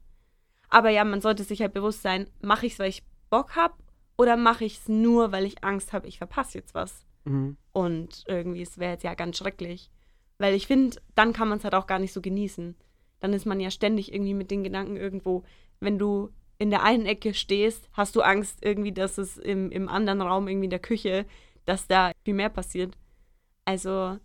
Aber 0.69 0.89
ja, 0.89 1.03
man 1.03 1.21
sollte 1.21 1.43
sich 1.43 1.61
halt 1.61 1.73
bewusst 1.73 2.01
sein, 2.01 2.29
mache 2.41 2.65
ich 2.65 2.73
es, 2.73 2.79
weil 2.79 2.89
ich 2.89 3.03
Bock 3.29 3.55
habe 3.55 3.73
oder 4.17 4.35
mache 4.35 4.65
ich 4.65 4.79
es 4.79 4.89
nur, 4.89 5.31
weil 5.31 5.45
ich 5.45 5.63
Angst 5.63 5.93
habe, 5.93 6.07
ich 6.07 6.17
verpasse 6.17 6.57
jetzt 6.57 6.73
was. 6.73 7.05
Mhm. 7.23 7.57
Und 7.71 8.23
irgendwie, 8.27 8.61
es 8.61 8.77
wäre 8.77 8.93
jetzt 8.93 9.03
ja 9.03 9.13
ganz 9.13 9.37
schrecklich. 9.37 9.89
Weil 10.37 10.53
ich 10.53 10.67
finde, 10.67 10.97
dann 11.15 11.33
kann 11.33 11.47
man 11.47 11.59
es 11.59 11.63
halt 11.63 11.75
auch 11.75 11.87
gar 11.87 11.99
nicht 11.99 12.13
so 12.13 12.21
genießen. 12.21 12.75
Dann 13.19 13.33
ist 13.33 13.45
man 13.45 13.59
ja 13.59 13.71
ständig 13.71 14.13
irgendwie 14.13 14.33
mit 14.33 14.51
den 14.51 14.63
Gedanken 14.63 14.97
irgendwo, 14.97 15.43
wenn 15.79 15.97
du 15.97 16.31
in 16.61 16.69
der 16.69 16.83
einen 16.83 17.07
Ecke 17.07 17.33
stehst, 17.33 17.89
hast 17.93 18.15
du 18.15 18.21
Angst 18.21 18.59
irgendwie, 18.61 18.91
dass 18.91 19.17
es 19.17 19.37
im, 19.37 19.71
im 19.71 19.89
anderen 19.89 20.21
Raum, 20.21 20.47
irgendwie 20.47 20.65
in 20.65 20.69
der 20.69 20.77
Küche, 20.77 21.25
dass 21.65 21.87
da 21.87 22.11
viel 22.23 22.35
mehr 22.35 22.49
passiert. 22.49 22.95
Also, 23.65 24.19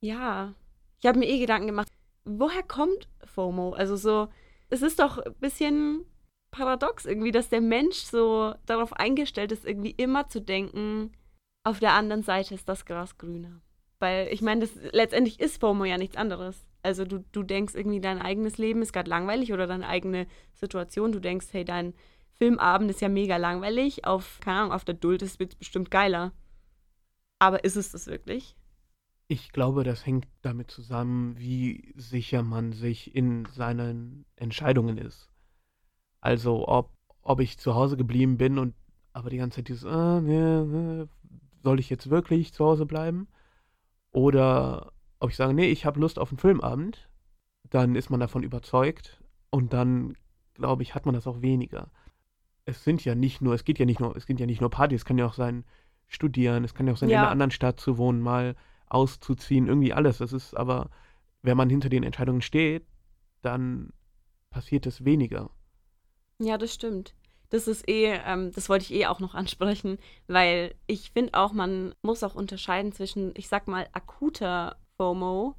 ja, 0.00 0.52
ich 0.98 1.06
habe 1.06 1.20
mir 1.20 1.28
eh 1.28 1.38
Gedanken 1.38 1.68
gemacht, 1.68 1.86
woher 2.24 2.64
kommt 2.64 3.08
FOMO? 3.24 3.70
Also 3.70 3.94
so, 3.94 4.26
es 4.68 4.82
ist 4.82 4.98
doch 4.98 5.18
ein 5.18 5.32
bisschen 5.34 6.04
paradox 6.50 7.04
irgendwie, 7.04 7.30
dass 7.30 7.50
der 7.50 7.60
Mensch 7.60 7.98
so 7.98 8.54
darauf 8.66 8.92
eingestellt 8.92 9.52
ist, 9.52 9.64
irgendwie 9.64 9.92
immer 9.92 10.26
zu 10.26 10.40
denken, 10.40 11.12
auf 11.62 11.78
der 11.78 11.92
anderen 11.92 12.24
Seite 12.24 12.54
ist 12.54 12.68
das 12.68 12.84
Gras 12.84 13.16
grüner. 13.16 13.60
Weil 14.00 14.26
ich 14.32 14.42
meine, 14.42 14.68
letztendlich 14.90 15.38
ist 15.38 15.60
FOMO 15.60 15.84
ja 15.84 15.98
nichts 15.98 16.16
anderes. 16.16 16.66
Also 16.84 17.06
du, 17.06 17.24
du 17.32 17.42
denkst 17.42 17.74
irgendwie, 17.74 18.00
dein 18.00 18.20
eigenes 18.20 18.58
Leben 18.58 18.82
ist 18.82 18.92
gerade 18.92 19.08
langweilig 19.08 19.52
oder 19.54 19.66
deine 19.66 19.88
eigene 19.88 20.26
Situation. 20.52 21.12
Du 21.12 21.18
denkst, 21.18 21.46
hey, 21.52 21.64
dein 21.64 21.94
Filmabend 22.32 22.90
ist 22.90 23.00
ja 23.00 23.08
mega 23.08 23.38
langweilig. 23.38 24.04
Auf, 24.04 24.38
keine 24.40 24.60
Ahnung, 24.60 24.72
auf 24.72 24.84
der 24.84 24.94
Duld 24.94 25.22
ist 25.22 25.40
es 25.40 25.56
bestimmt 25.56 25.90
geiler. 25.90 26.32
Aber 27.38 27.64
ist 27.64 27.76
es 27.76 27.92
das 27.92 28.06
wirklich? 28.06 28.54
Ich 29.28 29.50
glaube, 29.50 29.82
das 29.82 30.04
hängt 30.04 30.28
damit 30.42 30.70
zusammen, 30.70 31.38
wie 31.38 31.94
sicher 31.96 32.42
man 32.42 32.72
sich 32.72 33.14
in 33.14 33.46
seinen 33.46 34.26
Entscheidungen 34.36 34.98
ist. 34.98 35.30
Also 36.20 36.68
ob, 36.68 36.90
ob 37.22 37.40
ich 37.40 37.56
zu 37.58 37.74
Hause 37.74 37.96
geblieben 37.96 38.36
bin 38.36 38.58
und 38.58 38.74
aber 39.14 39.30
die 39.30 39.38
ganze 39.38 39.56
Zeit 39.56 39.68
dieses, 39.68 39.86
ah, 39.86 40.20
nee, 40.20 40.64
nee, 40.64 41.06
soll 41.62 41.80
ich 41.80 41.88
jetzt 41.88 42.10
wirklich 42.10 42.52
zu 42.52 42.64
Hause 42.64 42.84
bleiben? 42.84 43.28
Oder 44.10 44.92
ob 45.24 45.30
ich 45.30 45.36
sage, 45.36 45.54
nee, 45.54 45.68
ich 45.70 45.86
habe 45.86 46.00
Lust 46.00 46.18
auf 46.20 46.30
einen 46.30 46.38
Filmabend, 46.38 47.08
dann 47.70 47.96
ist 47.96 48.10
man 48.10 48.20
davon 48.20 48.44
überzeugt 48.44 49.22
und 49.50 49.72
dann, 49.72 50.16
glaube 50.54 50.82
ich, 50.84 50.94
hat 50.94 51.06
man 51.06 51.14
das 51.16 51.26
auch 51.26 51.42
weniger. 51.42 51.90
Es 52.66 52.84
sind 52.84 53.04
ja 53.04 53.14
nicht 53.14 53.40
nur, 53.42 53.54
es 53.54 53.64
geht 53.64 53.78
ja 53.78 53.86
nicht 53.86 54.00
nur, 54.00 54.16
es 54.16 54.26
sind 54.26 54.40
ja 54.40 54.46
nicht 54.46 54.60
nur 54.60 54.70
Partys, 54.70 55.02
es 55.02 55.04
kann 55.04 55.18
ja 55.18 55.26
auch 55.26 55.34
sein, 55.34 55.64
studieren, 56.08 56.64
es 56.64 56.74
kann 56.74 56.86
ja 56.86 56.92
auch 56.94 56.98
sein, 56.98 57.10
in 57.10 57.16
Ja, 57.16 57.24
einer 57.24 57.30
anderen 57.32 57.50
Stadt 57.52 57.80
zu 57.80 57.98
wohnen, 57.98 58.20
mal 58.20 58.56
auszuziehen, 58.88 59.66
irgendwie 59.68 59.92
alles. 59.94 60.18
Das 60.18 60.32
ist 60.32 60.54
aber, 60.56 60.90
wenn 61.42 61.56
man 61.56 61.70
hinter 61.70 61.88
den 61.90 62.04
Entscheidungen 62.04 62.42
steht, 62.42 62.86
dann 63.42 63.90
passiert 64.50 64.86
es 64.86 65.04
weniger. 65.04 65.50
ja, 66.38 66.58
das 66.58 66.74
stimmt. 66.74 67.14
Das 67.50 67.68
ist 67.68 67.88
eh, 67.88 68.06
ähm, 68.24 68.50
das 68.52 68.68
wollte 68.68 68.84
ich 68.84 68.92
eh 68.94 69.06
auch 69.06 69.20
noch 69.20 69.34
ansprechen, 69.34 69.98
weil 70.26 70.74
ich 70.86 71.10
finde 71.12 71.34
auch, 71.34 71.52
man 71.52 71.94
muss 72.02 72.22
auch 72.24 72.34
unterscheiden 72.34 72.92
zwischen, 72.92 73.32
ich 73.36 73.48
sag 73.48 73.68
mal, 73.68 73.86
akuter 73.92 74.76
FOMO 74.96 75.54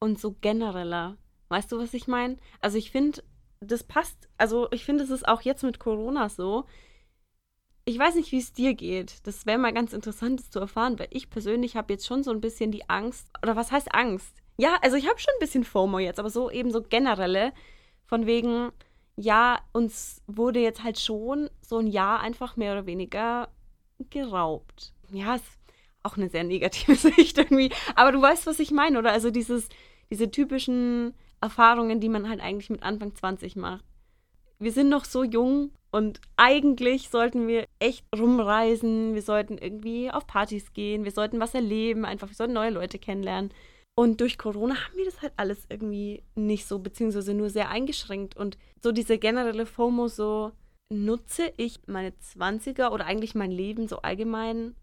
und 0.00 0.18
so 0.18 0.34
genereller. 0.40 1.16
Weißt 1.48 1.72
du, 1.72 1.78
was 1.78 1.94
ich 1.94 2.06
meine? 2.06 2.36
Also 2.60 2.78
ich 2.78 2.90
finde, 2.90 3.22
das 3.60 3.84
passt, 3.84 4.28
also 4.36 4.68
ich 4.70 4.84
finde, 4.84 5.04
es 5.04 5.10
ist 5.10 5.26
auch 5.26 5.42
jetzt 5.42 5.62
mit 5.62 5.78
Corona 5.78 6.28
so. 6.28 6.64
Ich 7.84 7.98
weiß 7.98 8.16
nicht, 8.16 8.32
wie 8.32 8.38
es 8.38 8.52
dir 8.52 8.74
geht. 8.74 9.26
Das 9.26 9.46
wäre 9.46 9.58
mal 9.58 9.72
ganz 9.72 9.92
interessant 9.92 10.40
das 10.40 10.50
zu 10.50 10.60
erfahren, 10.60 10.98
weil 10.98 11.08
ich 11.10 11.30
persönlich 11.30 11.74
habe 11.74 11.94
jetzt 11.94 12.06
schon 12.06 12.22
so 12.22 12.30
ein 12.30 12.40
bisschen 12.40 12.70
die 12.70 12.88
Angst, 12.88 13.30
oder 13.42 13.56
was 13.56 13.72
heißt 13.72 13.94
Angst? 13.94 14.42
Ja, 14.58 14.76
also 14.82 14.96
ich 14.96 15.08
habe 15.08 15.18
schon 15.18 15.32
ein 15.36 15.40
bisschen 15.40 15.64
FOMO 15.64 15.98
jetzt, 15.98 16.18
aber 16.18 16.30
so 16.30 16.50
eben 16.50 16.70
so 16.70 16.82
generelle, 16.82 17.52
von 18.04 18.26
wegen, 18.26 18.72
ja, 19.16 19.60
uns 19.72 20.22
wurde 20.26 20.60
jetzt 20.60 20.82
halt 20.82 20.98
schon 20.98 21.48
so 21.60 21.78
ein 21.78 21.86
Jahr 21.86 22.20
einfach 22.20 22.56
mehr 22.56 22.72
oder 22.72 22.86
weniger 22.86 23.48
geraubt. 24.10 24.92
Ja, 25.10 25.36
ist 25.36 25.57
auch 26.08 26.16
eine 26.16 26.28
sehr 26.28 26.44
negative 26.44 26.94
Sicht 26.96 27.38
irgendwie. 27.38 27.70
Aber 27.94 28.12
du 28.12 28.20
weißt, 28.20 28.46
was 28.46 28.58
ich 28.58 28.70
meine, 28.70 28.98
oder? 28.98 29.12
Also 29.12 29.30
dieses, 29.30 29.68
diese 30.10 30.30
typischen 30.30 31.14
Erfahrungen, 31.40 32.00
die 32.00 32.08
man 32.08 32.28
halt 32.28 32.40
eigentlich 32.40 32.70
mit 32.70 32.82
Anfang 32.82 33.14
20 33.14 33.56
macht. 33.56 33.84
Wir 34.58 34.72
sind 34.72 34.88
noch 34.88 35.04
so 35.04 35.22
jung 35.22 35.70
und 35.92 36.20
eigentlich 36.36 37.10
sollten 37.10 37.46
wir 37.46 37.66
echt 37.78 38.04
rumreisen, 38.16 39.14
wir 39.14 39.22
sollten 39.22 39.56
irgendwie 39.56 40.10
auf 40.10 40.26
Partys 40.26 40.72
gehen, 40.72 41.04
wir 41.04 41.12
sollten 41.12 41.38
was 41.38 41.54
erleben, 41.54 42.04
einfach, 42.04 42.28
wir 42.28 42.34
sollten 42.34 42.54
neue 42.54 42.70
Leute 42.70 42.98
kennenlernen. 42.98 43.52
Und 43.94 44.20
durch 44.20 44.38
Corona 44.38 44.74
haben 44.74 44.96
wir 44.96 45.04
das 45.04 45.22
halt 45.22 45.32
alles 45.36 45.66
irgendwie 45.68 46.22
nicht 46.34 46.66
so, 46.66 46.78
beziehungsweise 46.78 47.34
nur 47.34 47.50
sehr 47.50 47.68
eingeschränkt. 47.68 48.36
Und 48.36 48.56
so 48.82 48.92
diese 48.92 49.18
generelle 49.18 49.66
FOMO, 49.66 50.08
so 50.08 50.52
nutze 50.92 51.52
ich 51.56 51.80
meine 51.86 52.16
Zwanziger 52.18 52.92
oder 52.92 53.06
eigentlich 53.06 53.34
mein 53.34 53.50
Leben 53.50 53.88
so 53.88 53.98
allgemein, 53.98 54.74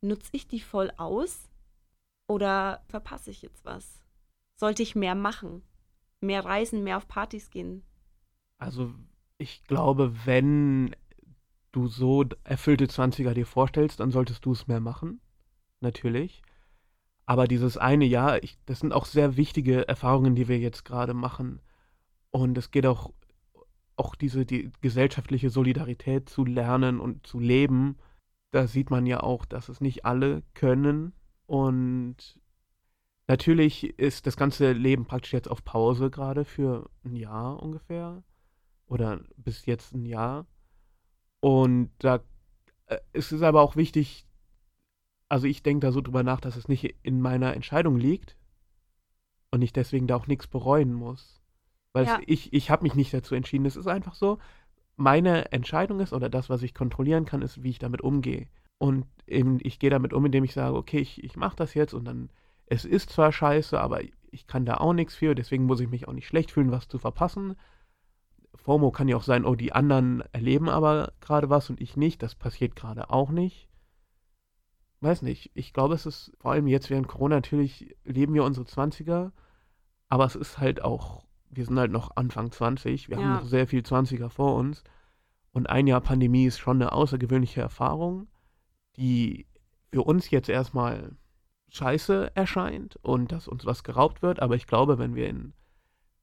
nutze 0.00 0.30
ich 0.32 0.46
die 0.48 0.60
voll 0.60 0.90
aus 0.96 1.48
oder 2.28 2.84
verpasse 2.88 3.30
ich 3.30 3.42
jetzt 3.42 3.64
was? 3.64 4.02
Sollte 4.56 4.82
ich 4.82 4.94
mehr 4.94 5.14
machen? 5.14 5.62
Mehr 6.20 6.44
reisen, 6.44 6.84
mehr 6.84 6.96
auf 6.96 7.08
Partys 7.08 7.50
gehen? 7.50 7.82
Also 8.58 8.92
ich 9.38 9.64
glaube, 9.64 10.26
wenn 10.26 10.94
du 11.72 11.86
so 11.86 12.24
erfüllte 12.44 12.88
Zwanziger 12.88 13.34
dir 13.34 13.46
vorstellst, 13.46 14.00
dann 14.00 14.10
solltest 14.10 14.44
du 14.44 14.52
es 14.52 14.66
mehr 14.66 14.80
machen, 14.80 15.20
natürlich. 15.80 16.42
Aber 17.24 17.46
dieses 17.46 17.76
eine 17.76 18.06
Jahr, 18.06 18.42
ich, 18.42 18.58
das 18.66 18.80
sind 18.80 18.92
auch 18.92 19.04
sehr 19.04 19.36
wichtige 19.36 19.86
Erfahrungen, 19.86 20.34
die 20.34 20.48
wir 20.48 20.58
jetzt 20.58 20.84
gerade 20.84 21.14
machen. 21.14 21.60
Und 22.30 22.56
es 22.56 22.70
geht 22.70 22.86
auch, 22.86 23.12
auch 23.96 24.14
diese 24.14 24.46
die 24.46 24.72
gesellschaftliche 24.80 25.50
Solidarität 25.50 26.28
zu 26.28 26.44
lernen 26.44 27.00
und 27.00 27.26
zu 27.26 27.38
leben. 27.38 27.98
Da 28.50 28.66
sieht 28.66 28.90
man 28.90 29.06
ja 29.06 29.20
auch, 29.20 29.44
dass 29.44 29.68
es 29.68 29.80
nicht 29.80 30.04
alle 30.04 30.42
können. 30.54 31.12
Und 31.46 32.40
natürlich 33.26 33.98
ist 33.98 34.26
das 34.26 34.36
ganze 34.36 34.72
Leben 34.72 35.06
praktisch 35.06 35.32
jetzt 35.32 35.50
auf 35.50 35.64
Pause 35.64 36.10
gerade 36.10 36.44
für 36.44 36.90
ein 37.04 37.16
Jahr 37.16 37.62
ungefähr. 37.62 38.22
Oder 38.86 39.20
bis 39.36 39.66
jetzt 39.66 39.94
ein 39.94 40.06
Jahr. 40.06 40.46
Und 41.40 41.90
da 41.98 42.20
äh, 42.88 42.98
es 43.12 43.32
ist 43.32 43.42
aber 43.42 43.62
auch 43.62 43.76
wichtig, 43.76 44.26
also 45.28 45.46
ich 45.46 45.62
denke 45.62 45.86
da 45.86 45.92
so 45.92 46.00
drüber 46.00 46.22
nach, 46.22 46.40
dass 46.40 46.56
es 46.56 46.68
nicht 46.68 46.96
in 47.02 47.20
meiner 47.20 47.54
Entscheidung 47.54 47.96
liegt 47.96 48.36
und 49.50 49.62
ich 49.62 49.72
deswegen 49.72 50.06
da 50.06 50.16
auch 50.16 50.26
nichts 50.26 50.46
bereuen 50.46 50.92
muss. 50.92 51.42
Weil 51.92 52.04
es, 52.04 52.10
Ja, 52.10 52.20
ich, 52.26 52.52
ich 52.52 52.70
habe 52.70 52.82
mich 52.82 52.94
nicht 52.94 53.12
dazu 53.12 53.34
entschieden. 53.34 53.66
Es 53.66 53.76
ist 53.76 53.86
einfach 53.86 54.14
so, 54.14 54.38
meine 54.98 55.52
Entscheidung 55.52 56.00
ist 56.00 56.12
oder 56.12 56.28
das, 56.28 56.50
was 56.50 56.62
ich 56.62 56.74
kontrollieren 56.74 57.24
kann, 57.24 57.42
ist, 57.42 57.62
wie 57.62 57.70
ich 57.70 57.78
damit 57.78 58.02
umgehe. 58.02 58.48
Und 58.78 59.06
eben, 59.26 59.58
ich 59.62 59.78
gehe 59.78 59.90
damit 59.90 60.12
um, 60.12 60.26
indem 60.26 60.44
ich 60.44 60.52
sage, 60.52 60.76
okay, 60.76 60.98
ich, 60.98 61.22
ich 61.22 61.36
mache 61.36 61.56
das 61.56 61.74
jetzt 61.74 61.94
und 61.94 62.04
dann, 62.04 62.30
es 62.66 62.84
ist 62.84 63.10
zwar 63.10 63.32
scheiße, 63.32 63.80
aber 63.80 64.00
ich 64.30 64.46
kann 64.46 64.66
da 64.66 64.76
auch 64.78 64.92
nichts 64.92 65.14
für, 65.14 65.34
deswegen 65.34 65.64
muss 65.64 65.80
ich 65.80 65.88
mich 65.88 66.08
auch 66.08 66.12
nicht 66.12 66.26
schlecht 66.26 66.50
fühlen, 66.50 66.72
was 66.72 66.88
zu 66.88 66.98
verpassen. 66.98 67.56
FOMO 68.56 68.90
kann 68.90 69.08
ja 69.08 69.16
auch 69.16 69.22
sein, 69.22 69.44
oh, 69.44 69.54
die 69.54 69.72
anderen 69.72 70.22
erleben 70.32 70.68
aber 70.68 71.12
gerade 71.20 71.48
was 71.48 71.70
und 71.70 71.80
ich 71.80 71.96
nicht. 71.96 72.22
Das 72.22 72.34
passiert 72.34 72.76
gerade 72.76 73.10
auch 73.10 73.30
nicht. 73.30 73.68
Weiß 75.00 75.22
nicht. 75.22 75.52
Ich 75.54 75.72
glaube, 75.72 75.94
es 75.94 76.06
ist 76.06 76.32
vor 76.40 76.52
allem 76.52 76.66
jetzt 76.66 76.90
während 76.90 77.06
Corona 77.06 77.36
natürlich 77.36 77.94
leben 78.04 78.34
wir 78.34 78.44
unsere 78.44 78.66
Zwanziger, 78.66 79.32
aber 80.08 80.24
es 80.24 80.34
ist 80.34 80.58
halt 80.58 80.82
auch, 80.82 81.24
wir 81.50 81.64
sind 81.64 81.78
halt 81.78 81.92
noch 81.92 82.16
Anfang 82.16 82.50
20, 82.50 83.08
wir 83.08 83.16
haben 83.16 83.34
noch 83.34 83.42
ja, 83.42 83.46
sehr 83.46 83.66
viel 83.66 83.82
Zwanziger 83.82 84.30
vor 84.30 84.54
uns. 84.56 84.84
Und 85.52 85.68
ein 85.68 85.86
Jahr 85.86 86.00
Pandemie 86.00 86.46
ist 86.46 86.58
schon 86.58 86.80
eine 86.80 86.92
außergewöhnliche 86.92 87.60
Erfahrung, 87.60 88.28
die 88.96 89.46
für 89.90 90.02
uns 90.02 90.30
jetzt 90.30 90.48
erstmal 90.48 91.16
scheiße 91.70 92.32
erscheint 92.34 92.96
und 93.02 93.32
dass 93.32 93.48
uns 93.48 93.66
was 93.66 93.82
geraubt 93.82 94.22
wird, 94.22 94.40
aber 94.40 94.56
ich 94.56 94.66
glaube, 94.66 94.98
wenn 94.98 95.14
wir 95.14 95.28
in 95.28 95.52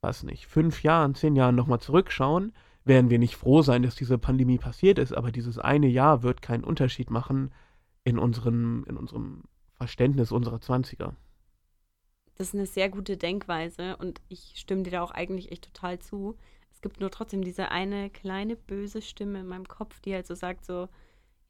weiß 0.06 0.24
nicht, 0.24 0.46
fünf 0.46 0.84
Jahren, 0.84 1.16
zehn 1.16 1.36
Jahren 1.36 1.56
nochmal 1.56 1.80
zurückschauen, 1.80 2.54
werden 2.84 3.10
wir 3.10 3.18
nicht 3.18 3.36
froh 3.36 3.64
sein, 3.64 3.82
dass 3.82 3.96
diese 3.96 4.20
Pandemie 4.20 4.60
passiert 4.60 5.00
ist, 5.00 5.14
aber 5.14 5.32
dieses 5.32 5.58
eine 5.58 5.88
Jahr 5.88 6.22
wird 6.22 6.44
keinen 6.44 6.64
Unterschied 6.64 7.10
machen 7.10 7.52
in 8.04 8.20
unserem, 8.20 8.86
in 8.88 8.98
unserem 8.98 9.44
Verständnis 9.74 10.32
unserer 10.32 10.62
Zwanziger. 10.62 11.16
Das 12.36 12.50
ist 12.50 12.56
eine 12.56 12.66
sehr 12.66 12.90
gute 12.90 13.18
Denkweise 13.18 13.98
und 13.98 14.22
ich 14.30 14.54
stimme 14.56 14.84
dir 14.84 14.92
da 14.92 15.02
auch 15.04 15.12
eigentlich 15.12 15.52
echt 15.52 15.66
total 15.74 16.00
zu. 16.00 16.38
Es 16.72 16.82
gibt 16.82 17.00
nur 17.00 17.12
trotzdem 17.12 17.44
diese 17.44 17.72
eine 17.72 18.10
kleine 18.10 18.56
böse 18.56 19.02
Stimme 19.02 19.40
in 19.40 19.48
meinem 19.48 19.68
Kopf, 19.68 20.00
die 20.02 20.14
halt 20.14 20.28
so 20.28 20.36
sagt, 20.36 20.66
so, 20.66 20.90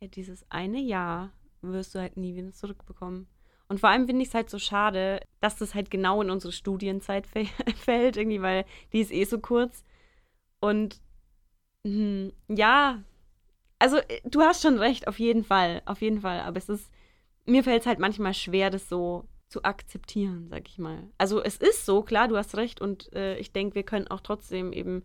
ja, 0.01 0.07
dieses 0.07 0.45
eine 0.49 0.79
Jahr 0.79 1.31
wirst 1.61 1.95
du 1.95 1.99
halt 1.99 2.17
nie 2.17 2.35
wieder 2.35 2.51
zurückbekommen. 2.53 3.27
Und 3.67 3.79
vor 3.79 3.89
allem 3.89 4.05
finde 4.07 4.21
ich 4.21 4.29
es 4.29 4.35
halt 4.35 4.49
so 4.49 4.59
schade, 4.59 5.21
dass 5.41 5.57
das 5.57 5.73
halt 5.75 5.89
genau 5.91 6.21
in 6.21 6.29
unsere 6.29 6.53
Studienzeit 6.53 7.25
fä- 7.27 7.49
fällt, 7.77 8.17
irgendwie, 8.17 8.41
weil 8.41 8.65
die 8.93 9.01
ist 9.01 9.11
eh 9.11 9.25
so 9.25 9.39
kurz. 9.39 9.83
Und 10.61 10.99
hm, 11.85 12.31
ja, 12.49 13.03
also 13.79 13.97
äh, 13.97 14.21
du 14.25 14.41
hast 14.41 14.63
schon 14.63 14.79
recht, 14.79 15.07
auf 15.07 15.19
jeden 15.19 15.43
Fall, 15.43 15.81
auf 15.85 16.01
jeden 16.01 16.21
Fall. 16.21 16.41
Aber 16.41 16.57
es 16.57 16.69
ist, 16.69 16.91
mir 17.45 17.63
fällt 17.63 17.81
es 17.81 17.87
halt 17.87 17.99
manchmal 17.99 18.33
schwer, 18.33 18.69
das 18.71 18.89
so 18.89 19.25
zu 19.49 19.63
akzeptieren, 19.63 20.47
sag 20.49 20.67
ich 20.67 20.77
mal. 20.77 21.09
Also 21.17 21.41
es 21.41 21.57
ist 21.57 21.85
so, 21.85 22.01
klar, 22.01 22.27
du 22.27 22.37
hast 22.37 22.57
recht. 22.57 22.81
Und 22.81 23.13
äh, 23.13 23.37
ich 23.37 23.51
denke, 23.51 23.75
wir 23.75 23.83
können 23.83 24.07
auch 24.07 24.21
trotzdem 24.21 24.73
eben 24.73 25.03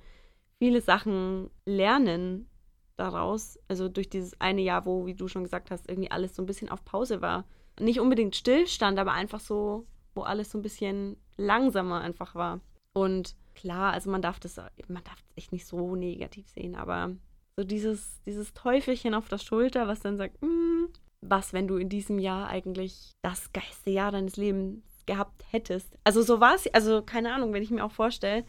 viele 0.59 0.81
Sachen 0.81 1.51
lernen 1.67 2.49
daraus. 2.97 3.59
Also 3.69 3.89
durch 3.89 4.09
dieses 4.09 4.41
eine 4.41 4.63
Jahr, 4.63 4.87
wo, 4.87 5.07
wie 5.07 5.15
du 5.15 5.29
schon 5.29 5.45
gesagt 5.45 5.71
hast, 5.71 5.89
irgendwie 5.89 6.11
alles 6.11 6.35
so 6.35 6.43
ein 6.43 6.47
bisschen 6.47 6.69
auf 6.69 6.85
Pause 6.85 7.21
war. 7.23 7.45
Nicht 7.79 8.01
unbedingt 8.01 8.37
Stillstand, 8.37 8.99
aber 8.99 9.13
einfach 9.13 9.41
so, 9.41 9.87
wo 10.15 10.23
alles 10.23 10.51
so 10.51 10.59
ein 10.59 10.63
bisschen 10.63 11.17
langsamer 11.37 12.01
einfach 12.01 12.35
war. 12.35 12.61
Und 12.93 13.37
klar, 13.55 13.93
also 13.93 14.11
man 14.11 14.23
darf 14.23 14.41
das, 14.41 14.57
man 14.89 15.05
darf 15.05 15.19
es 15.19 15.37
echt 15.37 15.53
nicht 15.53 15.67
so 15.67 15.95
negativ 15.97 16.49
sehen, 16.49 16.75
aber 16.75 17.15
so 17.57 17.65
dieses, 17.65 18.21
dieses 18.25 18.53
Teufelchen 18.53 19.15
auf 19.15 19.29
der 19.29 19.39
Schulter, 19.39 19.87
was 19.87 20.01
dann 20.01 20.17
sagt, 20.17 20.43
"Mm, 20.43 20.87
was, 21.21 21.53
wenn 21.53 21.69
du 21.69 21.77
in 21.77 21.89
diesem 21.89 22.19
Jahr 22.19 22.49
eigentlich 22.49 23.13
das 23.23 23.53
geilste 23.53 23.91
Jahr 23.91 24.13
deines 24.13 24.37
Lebens 24.37 24.83
gehabt 25.07 25.45
hättest. 25.51 25.99
Also 26.05 26.23
so 26.23 26.41
war 26.41 26.55
es, 26.55 26.67
also 26.73 27.03
keine 27.03 27.35
Ahnung, 27.35 27.53
wenn 27.53 27.63
ich 27.63 27.71
mir 27.71 27.85
auch 27.85 27.93
vorstelle, 27.93 28.45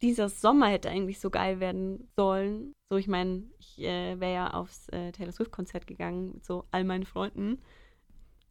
dieser 0.00 0.28
Sommer 0.28 0.68
hätte 0.68 0.90
eigentlich 0.90 1.18
so 1.18 1.28
geil 1.28 1.60
werden 1.60 2.08
sollen. 2.16 2.72
So, 2.90 2.96
ich 2.96 3.08
meine, 3.08 3.42
ich 3.58 3.80
äh, 3.80 4.18
wäre 4.20 4.32
ja 4.32 4.54
aufs 4.54 4.88
äh, 4.90 5.12
Taylor 5.12 5.32
Swift-Konzert 5.32 5.86
gegangen 5.86 6.34
mit 6.34 6.46
so 6.46 6.64
all 6.70 6.84
meinen 6.84 7.04
Freunden 7.04 7.60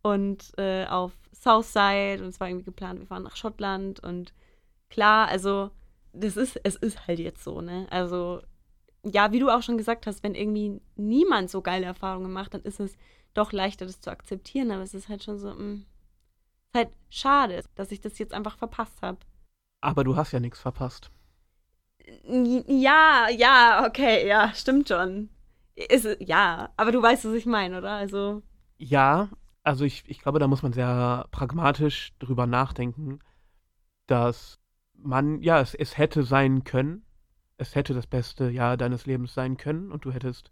und 0.01 0.53
äh, 0.57 0.85
auf 0.85 1.13
Southside 1.31 2.21
und 2.21 2.29
es 2.29 2.39
war 2.39 2.47
irgendwie 2.47 2.65
geplant, 2.65 2.99
wir 2.99 3.07
fahren 3.07 3.23
nach 3.23 3.35
Schottland 3.35 4.01
und 4.01 4.33
klar, 4.89 5.27
also 5.27 5.71
das 6.13 6.37
ist, 6.37 6.59
es 6.63 6.75
ist 6.75 7.07
halt 7.07 7.19
jetzt 7.19 7.43
so, 7.43 7.61
ne? 7.61 7.87
Also 7.89 8.41
ja, 9.03 9.31
wie 9.31 9.39
du 9.39 9.49
auch 9.49 9.61
schon 9.61 9.77
gesagt 9.77 10.07
hast, 10.07 10.23
wenn 10.23 10.35
irgendwie 10.35 10.81
niemand 10.95 11.49
so 11.49 11.61
geile 11.61 11.85
Erfahrungen 11.85 12.31
macht, 12.31 12.53
dann 12.53 12.61
ist 12.61 12.79
es 12.79 12.97
doch 13.37 13.51
leichter, 13.51 13.85
das 13.85 14.01
zu 14.01 14.11
akzeptieren, 14.11 14.71
aber 14.71 14.83
es 14.83 14.93
ist 14.93 15.09
halt 15.09 15.23
schon 15.23 15.39
so, 15.39 15.53
mh, 15.53 15.81
ist 16.67 16.75
halt 16.75 16.89
schade, 17.09 17.63
dass 17.75 17.91
ich 17.91 18.01
das 18.01 18.17
jetzt 18.19 18.33
einfach 18.33 18.57
verpasst 18.57 19.01
habe. 19.01 19.19
Aber 19.81 20.03
du 20.03 20.15
hast 20.15 20.31
ja 20.31 20.39
nichts 20.39 20.59
verpasst. 20.59 21.11
Ja, 22.67 23.27
ja, 23.29 23.85
okay, 23.85 24.27
ja, 24.27 24.53
stimmt 24.53 24.87
schon. 24.87 25.29
Ist, 25.75 26.07
ja, 26.19 26.69
aber 26.77 26.91
du 26.91 27.01
weißt, 27.01 27.25
was 27.25 27.33
ich 27.33 27.45
meine, 27.45 27.77
oder? 27.77 27.91
Also. 27.91 28.41
Ja, 28.77 29.29
also 29.63 29.85
ich, 29.85 30.03
ich 30.07 30.19
glaube, 30.19 30.39
da 30.39 30.47
muss 30.47 30.63
man 30.63 30.73
sehr 30.73 31.27
pragmatisch 31.31 32.13
drüber 32.19 32.47
nachdenken, 32.47 33.19
dass 34.07 34.59
man, 34.93 35.41
ja, 35.41 35.59
es, 35.59 35.75
es 35.75 35.97
hätte 35.97 36.23
sein 36.23 36.63
können, 36.63 37.05
es 37.57 37.75
hätte 37.75 37.93
das 37.93 38.07
beste 38.07 38.49
Jahr 38.49 38.77
deines 38.77 39.05
Lebens 39.05 39.33
sein 39.33 39.57
können 39.57 39.91
und 39.91 40.05
du 40.05 40.11
hättest 40.11 40.51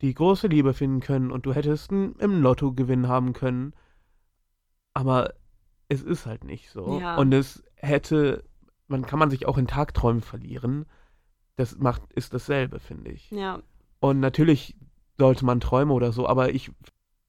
die 0.00 0.14
große 0.14 0.46
Liebe 0.46 0.74
finden 0.74 1.00
können 1.00 1.30
und 1.30 1.46
du 1.46 1.52
hättest 1.52 1.90
einen, 1.90 2.14
im 2.16 2.40
Lotto 2.40 2.72
Gewinn 2.72 3.08
haben 3.08 3.32
können. 3.32 3.74
Aber 4.94 5.34
es 5.88 6.02
ist 6.02 6.26
halt 6.26 6.44
nicht 6.44 6.70
so. 6.70 7.00
Ja. 7.00 7.16
Und 7.16 7.32
es 7.32 7.64
hätte, 7.76 8.44
man 8.86 9.06
kann 9.06 9.18
man 9.18 9.30
sich 9.30 9.46
auch 9.46 9.58
in 9.58 9.66
Tagträumen 9.66 10.22
verlieren. 10.22 10.86
Das 11.56 11.78
macht, 11.78 12.12
ist 12.12 12.34
dasselbe, 12.34 12.78
finde 12.78 13.10
ich. 13.10 13.30
Ja, 13.30 13.60
Und 14.00 14.20
natürlich 14.20 14.76
sollte 15.16 15.44
man 15.44 15.60
träumen 15.60 15.92
oder 15.92 16.12
so, 16.12 16.28
aber 16.28 16.54
ich 16.54 16.70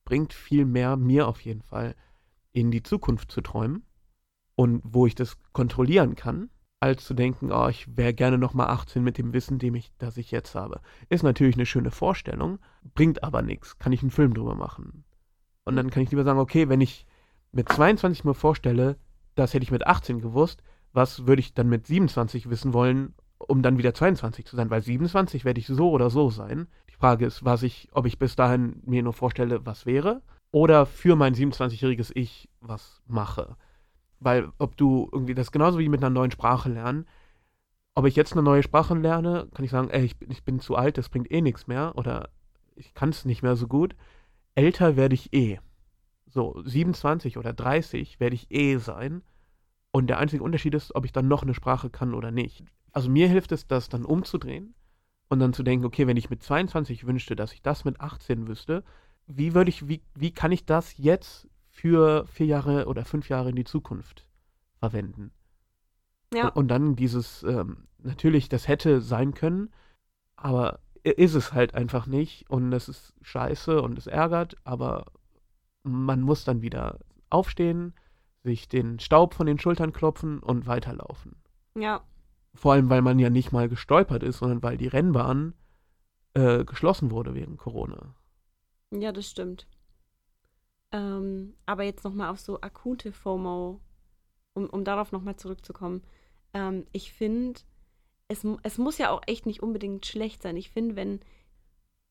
bringt 0.06 0.34
viel 0.34 0.66
mehr 0.66 0.98
mir 0.98 1.28
auf 1.28 1.42
jeden 1.42 1.62
Fall 1.62 1.96
in 2.52 2.72
die 2.72 2.84
Zukunft 2.84 3.32
zu 3.32 3.42
träumen 3.42 3.84
und 4.56 4.82
wo 4.84 5.06
ich 5.06 5.16
das 5.16 5.38
kontrollieren 5.54 6.16
kann, 6.16 6.50
als 6.80 7.06
zu 7.06 7.14
denken, 7.14 7.52
oh, 7.52 7.68
ich 7.68 7.98
wäre 7.98 8.14
gerne 8.14 8.38
noch 8.38 8.54
mal 8.54 8.68
18 8.68 9.04
mit 9.04 9.18
dem 9.18 9.34
Wissen, 9.34 9.60
dem 9.60 9.76
ich, 9.76 9.92
das 9.98 10.18
ich 10.18 10.32
jetzt 10.32 10.56
habe. 10.56 10.80
Ist 11.10 11.24
natürlich 11.24 11.56
eine 11.56 11.66
schöne 11.66 11.92
Vorstellung, 11.92 12.60
bringt 12.94 13.24
aber 13.24 13.42
nichts. 13.42 13.78
Kann 13.80 13.92
ich 13.92 14.02
einen 14.02 14.12
Film 14.12 14.34
drüber 14.34 14.56
machen. 14.56 15.04
Und 15.66 15.76
dann 15.76 15.90
kann 15.90 16.04
ich 16.04 16.12
lieber 16.12 16.24
sagen, 16.24 16.40
okay, 16.40 16.70
wenn 16.70 16.82
ich 16.82 17.06
mit 17.52 17.70
22 17.70 18.24
mir 18.24 18.34
vorstelle, 18.34 18.98
das 19.36 19.54
hätte 19.54 19.64
ich 19.64 19.72
mit 19.72 19.88
18 19.88 20.22
gewusst, 20.22 20.64
was 20.94 21.28
würde 21.28 21.42
ich 21.42 21.54
dann 21.54 21.70
mit 21.70 21.86
27 21.86 22.50
wissen 22.50 22.74
wollen, 22.74 23.14
um 23.38 23.62
dann 23.62 23.78
wieder 23.78 23.94
22 23.94 24.46
zu 24.46 24.56
sein? 24.56 24.70
Weil 24.70 24.82
27 24.82 25.46
werde 25.46 25.60
ich 25.60 25.68
so 25.68 25.92
oder 25.92 26.10
so 26.10 26.30
sein. 26.30 26.68
Die 26.90 26.96
Frage 26.96 27.26
ist, 27.26 27.44
was 27.46 27.64
ich, 27.64 27.90
ob 27.92 28.06
ich 28.06 28.18
bis 28.18 28.36
dahin 28.36 28.82
mir 28.86 29.04
nur 29.04 29.14
vorstelle, 29.14 29.66
was 29.66 29.86
wäre, 29.86 30.22
oder 30.52 30.86
für 30.86 31.16
mein 31.16 31.36
27-jähriges 31.36 32.12
Ich 32.16 32.50
was 32.60 33.02
mache. 33.06 33.56
Weil 34.20 34.52
ob 34.58 34.76
du 34.78 35.10
irgendwie, 35.12 35.34
das 35.34 35.48
ist 35.48 35.52
genauso 35.52 35.80
wie 35.80 35.90
mit 35.90 36.02
einer 36.02 36.10
neuen 36.10 36.32
Sprache 36.32 36.70
lernen. 36.70 37.08
Ob 37.96 38.06
ich 38.06 38.16
jetzt 38.16 38.34
eine 38.34 38.44
neue 38.44 38.64
Sprache 38.64 38.96
lerne, 38.96 39.48
kann 39.54 39.66
ich 39.66 39.72
sagen, 39.72 39.90
ey, 39.90 40.06
ich 40.06 40.18
bin, 40.18 40.32
ich 40.32 40.44
bin 40.44 40.60
zu 40.60 40.76
alt, 40.76 40.98
das 40.98 41.10
bringt 41.10 41.32
eh 41.32 41.42
nichts 41.42 41.68
mehr 41.68 41.94
oder 41.96 42.30
ich 42.76 42.94
kann 42.94 43.10
es 43.10 43.26
nicht 43.26 43.44
mehr 43.44 43.56
so 43.56 43.68
gut. 43.68 43.96
Älter 44.56 44.96
werde 44.96 45.16
ich 45.16 45.34
eh. 45.34 45.60
So, 46.28 46.62
27 46.64 47.38
oder 47.38 47.54
30 47.54 48.20
werde 48.20 48.36
ich 48.36 48.52
eh 48.52 48.78
sein. 48.78 49.24
Und 49.92 50.08
der 50.08 50.20
einzige 50.20 50.44
Unterschied 50.44 50.76
ist, 50.76 50.96
ob 50.96 51.06
ich 51.06 51.12
dann 51.12 51.28
noch 51.28 51.44
eine 51.44 51.54
Sprache 51.54 51.90
kann 51.90 52.14
oder 52.14 52.32
nicht. 52.32 52.64
Also 52.92 53.10
mir 53.10 53.28
hilft 53.28 53.52
es, 53.52 53.68
das 53.68 53.90
dann 53.90 54.06
umzudrehen 54.06 54.76
und 55.30 55.40
dann 55.40 55.54
zu 55.54 55.64
denken, 55.64 55.86
okay, 55.86 56.08
wenn 56.08 56.18
ich 56.18 56.30
mit 56.30 56.44
22 56.44 57.06
wünschte, 57.08 57.36
dass 57.36 57.54
ich 57.54 57.62
das 57.62 57.86
mit 57.86 58.00
18 58.00 58.48
wüsste, 58.48 58.84
wie 59.28 59.54
würde 59.54 59.70
ich, 59.70 59.88
wie, 59.88 60.02
wie 60.16 60.32
kann 60.32 60.52
ich 60.52 60.66
das 60.66 60.98
jetzt 60.98 61.48
für 61.82 62.26
vier 62.28 62.46
Jahre 62.48 62.86
oder 62.88 63.06
fünf 63.06 63.30
Jahre 63.30 63.50
in 63.50 63.56
die 63.56 63.64
Zukunft 63.64 64.28
verwenden? 64.80 65.32
ja, 66.34 66.48
Und, 66.50 66.56
und 66.56 66.68
dann 66.68 66.96
dieses, 66.96 67.44
ähm, 67.44 67.88
natürlich, 68.00 68.50
das 68.50 68.68
hätte 68.68 69.02
sein 69.02 69.34
können, 69.34 69.72
aber 70.36 70.80
ist 71.04 71.34
es 71.36 71.54
halt 71.54 71.76
einfach 71.76 72.06
nicht 72.08 72.50
und 72.50 72.72
das 72.72 72.90
ist 72.90 73.14
scheiße 73.22 73.82
und 73.82 73.98
es 73.98 74.08
ärgert, 74.08 74.56
aber 74.64 75.06
man 75.84 76.22
muss 76.22 76.44
dann 76.44 76.62
wieder 76.62 77.00
aufstehen, 77.30 77.94
sich 78.44 78.68
den 78.68 79.00
Staub 79.00 79.34
von 79.34 79.48
den 79.48 79.60
Schultern 79.60 79.94
klopfen 79.94 80.40
und 80.40 80.68
weiterlaufen. 80.68 81.38
ja, 81.76 82.04
Vor 82.54 82.74
allem, 82.74 82.90
weil 82.90 83.02
man 83.02 83.18
ja 83.20 83.30
nicht 83.32 83.52
mal 83.52 83.70
gestolpert 83.70 84.22
ist, 84.24 84.38
sondern 84.40 84.62
weil 84.62 84.78
die 84.78 84.88
Rennbahn 84.88 85.54
äh, 86.34 86.64
geschlossen 86.66 87.12
wurde 87.12 87.34
wegen 87.34 87.58
Corona. 87.58 88.16
ja, 88.92 89.12
das 89.12 89.30
stimmt. 89.30 89.68
Ähm, 90.92 91.56
aber 91.66 91.84
jetzt 91.84 92.04
nochmal 92.04 92.32
auf 92.32 92.40
so 92.40 92.62
akute 92.62 93.12
FOMO, 93.12 93.80
um, 94.54 94.70
um 94.70 94.84
darauf 94.84 95.12
nochmal 95.12 95.36
zurückzukommen. 95.36 96.04
Ähm, 96.54 96.86
ich 96.92 97.14
finde, 97.14 97.60
es, 98.28 98.46
es 98.64 98.78
muss 98.78 98.98
ja 98.98 99.12
auch 99.12 99.22
echt 99.28 99.46
nicht 99.46 99.62
unbedingt 99.62 100.06
schlecht 100.06 100.42
sein. 100.42 100.58
Ich 100.58 100.70
finde, 100.72 100.96
wenn, 100.96 101.20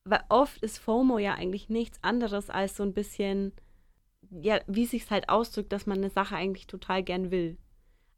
weil 0.04 0.22
oft 0.28 0.62
ist 0.62 0.78
FOMO 0.78 1.18
ja 1.18 1.34
eigentlich 1.34 1.68
nichts 1.68 2.02
anderes 2.02 2.50
als 2.50 2.76
so 2.76 2.82
ein 2.82 2.94
bisschen, 2.94 3.52
ja, 4.30 4.60
wie 4.66 4.86
sich's 4.86 5.10
halt 5.10 5.28
ausdrückt, 5.28 5.72
dass 5.72 5.86
man 5.86 5.98
eine 5.98 6.10
Sache 6.10 6.36
eigentlich 6.36 6.66
total 6.66 7.02
gern 7.02 7.30
will. 7.30 7.58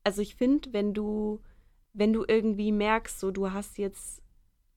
Also 0.04 0.22
ich 0.22 0.34
finde, 0.34 0.72
wenn 0.72 0.92
du, 0.94 1.40
wenn 1.92 2.12
du 2.12 2.24
irgendwie 2.26 2.72
merkst, 2.72 3.18
so 3.18 3.30
du 3.30 3.50
hast 3.50 3.78
jetzt 3.78 4.22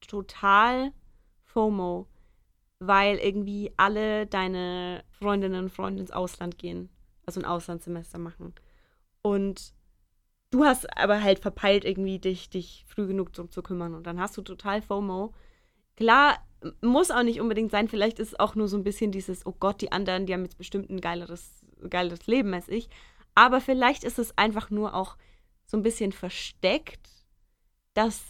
total 0.02 0.92
FOMO, 1.44 2.08
weil 2.88 3.18
irgendwie 3.18 3.72
alle 3.78 4.26
deine 4.28 5.04
Freundinnen 5.12 5.66
und 5.66 5.70
Freunde 5.70 6.02
ins 6.02 6.12
Ausland 6.12 6.58
gehen, 6.58 6.90
also 7.26 7.40
ein 7.40 7.46
Auslandssemester 7.46 8.18
machen. 8.18 8.54
Und 9.22 9.74
du 10.52 10.66
hast 10.66 10.98
aber 10.98 11.24
halt 11.24 11.40
verpeilt, 11.40 11.86
irgendwie 11.86 12.20
dich, 12.20 12.50
dich 12.50 12.86
früh 12.88 13.08
genug 13.08 13.34
drum 13.34 13.50
zu 13.50 13.64
kümmern. 13.64 13.96
Und 13.96 14.06
dann 14.06 14.20
hast 14.20 14.38
du 14.38 14.42
total 14.42 14.82
FOMO. 14.82 15.34
Klar, 15.96 16.38
muss 16.82 17.12
auch 17.12 17.24
nicht 17.24 17.42
unbedingt 17.42 17.72
sein. 17.72 17.88
Vielleicht 17.88 18.20
ist 18.20 18.30
es 18.30 18.40
auch 18.40 18.56
nur 18.56 18.68
so 18.68 18.78
ein 18.78 18.84
bisschen 18.84 19.12
dieses, 19.12 19.46
oh 19.46 19.56
Gott, 19.58 19.82
die 19.82 19.92
anderen, 19.92 20.26
die 20.26 20.34
haben 20.34 20.44
jetzt 20.44 20.58
bestimmt 20.58 20.90
ein 20.90 21.02
geileres, 21.02 21.64
geileres 21.90 22.28
Leben 22.28 22.54
als 22.54 22.68
ich. 22.68 22.90
Aber 23.36 23.62
vielleicht 23.62 24.04
ist 24.04 24.20
es 24.20 24.38
einfach 24.38 24.70
nur 24.70 24.94
auch 24.94 25.18
so 25.66 25.78
ein 25.78 25.84
bisschen 25.84 26.12
versteckt, 26.12 27.10
dass 27.94 28.22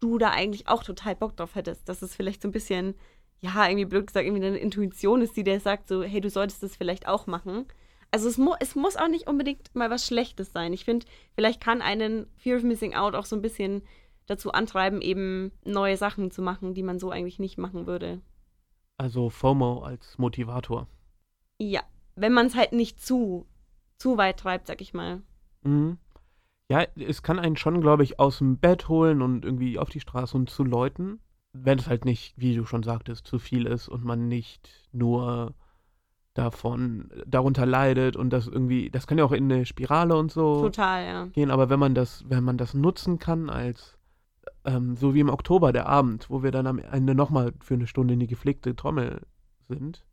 du 0.00 0.18
da 0.18 0.30
eigentlich 0.30 0.68
auch 0.68 0.84
total 0.84 1.16
Bock 1.16 1.36
drauf 1.36 1.54
hättest. 1.54 1.88
Dass 1.88 2.02
es 2.02 2.14
vielleicht 2.14 2.42
so 2.42 2.48
ein 2.48 2.52
bisschen, 2.52 2.94
ja, 3.42 3.66
irgendwie 3.68 3.86
blöd 3.86 4.06
gesagt, 4.06 4.24
irgendwie 4.24 4.42
deine 4.42 4.58
Intuition 4.58 5.20
ist, 5.20 5.36
die 5.36 5.42
dir 5.42 5.58
sagt, 5.60 5.88
so, 5.88 6.02
hey, 6.02 6.20
du 6.20 6.30
solltest 6.30 6.62
das 6.62 6.76
vielleicht 6.76 7.08
auch 7.08 7.26
machen. 7.26 7.66
Also 8.12 8.28
es, 8.28 8.38
mu 8.38 8.54
es 8.60 8.76
muss 8.76 8.96
auch 8.96 9.08
nicht 9.08 9.26
unbedingt 9.26 9.74
mal 9.74 9.90
was 9.90 10.06
Schlechtes 10.06 10.52
sein. 10.52 10.72
Ich 10.72 10.84
finde, 10.84 11.06
vielleicht 11.34 11.60
kann 11.60 11.82
einen 11.82 12.26
Fear 12.36 12.58
of 12.58 12.62
Missing 12.62 12.94
Out 12.94 13.14
auch 13.14 13.24
so 13.24 13.34
ein 13.34 13.42
bisschen 13.42 13.82
dazu 14.26 14.52
antreiben, 14.52 15.00
eben 15.00 15.50
neue 15.64 15.96
Sachen 15.96 16.30
zu 16.30 16.40
machen, 16.40 16.74
die 16.74 16.82
man 16.82 16.98
so 16.98 17.10
eigentlich 17.10 17.38
nicht 17.38 17.58
machen 17.58 17.86
würde. 17.86 18.20
Also 18.96 19.30
FOMO 19.30 19.82
als 19.82 20.18
Motivator. 20.18 20.86
Ja, 21.58 21.82
wenn 22.14 22.32
man 22.32 22.46
es 22.46 22.54
halt 22.54 22.72
nicht 22.72 23.00
zu, 23.00 23.46
zu 23.98 24.18
weit 24.18 24.38
treibt, 24.38 24.68
sag 24.68 24.80
ich 24.80 24.94
mal. 24.94 25.22
Mhm. 25.62 25.98
Ja, 26.70 26.86
es 26.94 27.22
kann 27.22 27.38
einen 27.40 27.56
schon, 27.56 27.80
glaube 27.80 28.04
ich, 28.04 28.20
aus 28.20 28.38
dem 28.38 28.58
Bett 28.58 28.88
holen 28.88 29.20
und 29.20 29.44
irgendwie 29.44 29.78
auf 29.78 29.90
die 29.90 30.00
Straße 30.00 30.36
und 30.36 30.48
zu 30.48 30.64
Leuten, 30.64 31.20
wenn 31.52 31.78
es 31.78 31.86
halt 31.88 32.04
nicht, 32.04 32.34
wie 32.36 32.54
du 32.54 32.64
schon 32.64 32.82
sagtest, 32.82 33.26
zu 33.26 33.38
viel 33.38 33.66
ist 33.66 33.88
und 33.88 34.04
man 34.04 34.28
nicht 34.28 34.70
nur 34.92 35.54
davon 36.34 37.10
darunter 37.26 37.66
leidet 37.66 38.16
und 38.16 38.30
das 38.30 38.46
irgendwie, 38.46 38.90
das 38.90 39.06
kann 39.06 39.18
ja 39.18 39.24
auch 39.24 39.32
in 39.32 39.52
eine 39.52 39.66
Spirale 39.66 40.16
und 40.16 40.32
so 40.32 40.62
Total, 40.62 41.04
ja. 41.04 41.26
gehen, 41.26 41.50
aber 41.50 41.68
wenn 41.68 41.78
man 41.78 41.94
das, 41.94 42.24
wenn 42.28 42.42
man 42.42 42.56
das 42.56 42.72
nutzen 42.72 43.18
kann 43.18 43.50
als 43.50 43.98
ähm, 44.64 44.96
so 44.96 45.12
wie 45.14 45.20
im 45.20 45.28
Oktober 45.28 45.72
der 45.72 45.88
Abend, 45.88 46.30
wo 46.30 46.42
wir 46.42 46.50
dann 46.50 46.66
am 46.66 46.78
Ende 46.78 47.14
nochmal 47.14 47.52
für 47.60 47.74
eine 47.74 47.86
Stunde 47.86 48.14
in 48.14 48.20
die 48.20 48.26
gepflegte 48.28 48.74
Trommel 48.74 49.20
sind, 49.68 50.06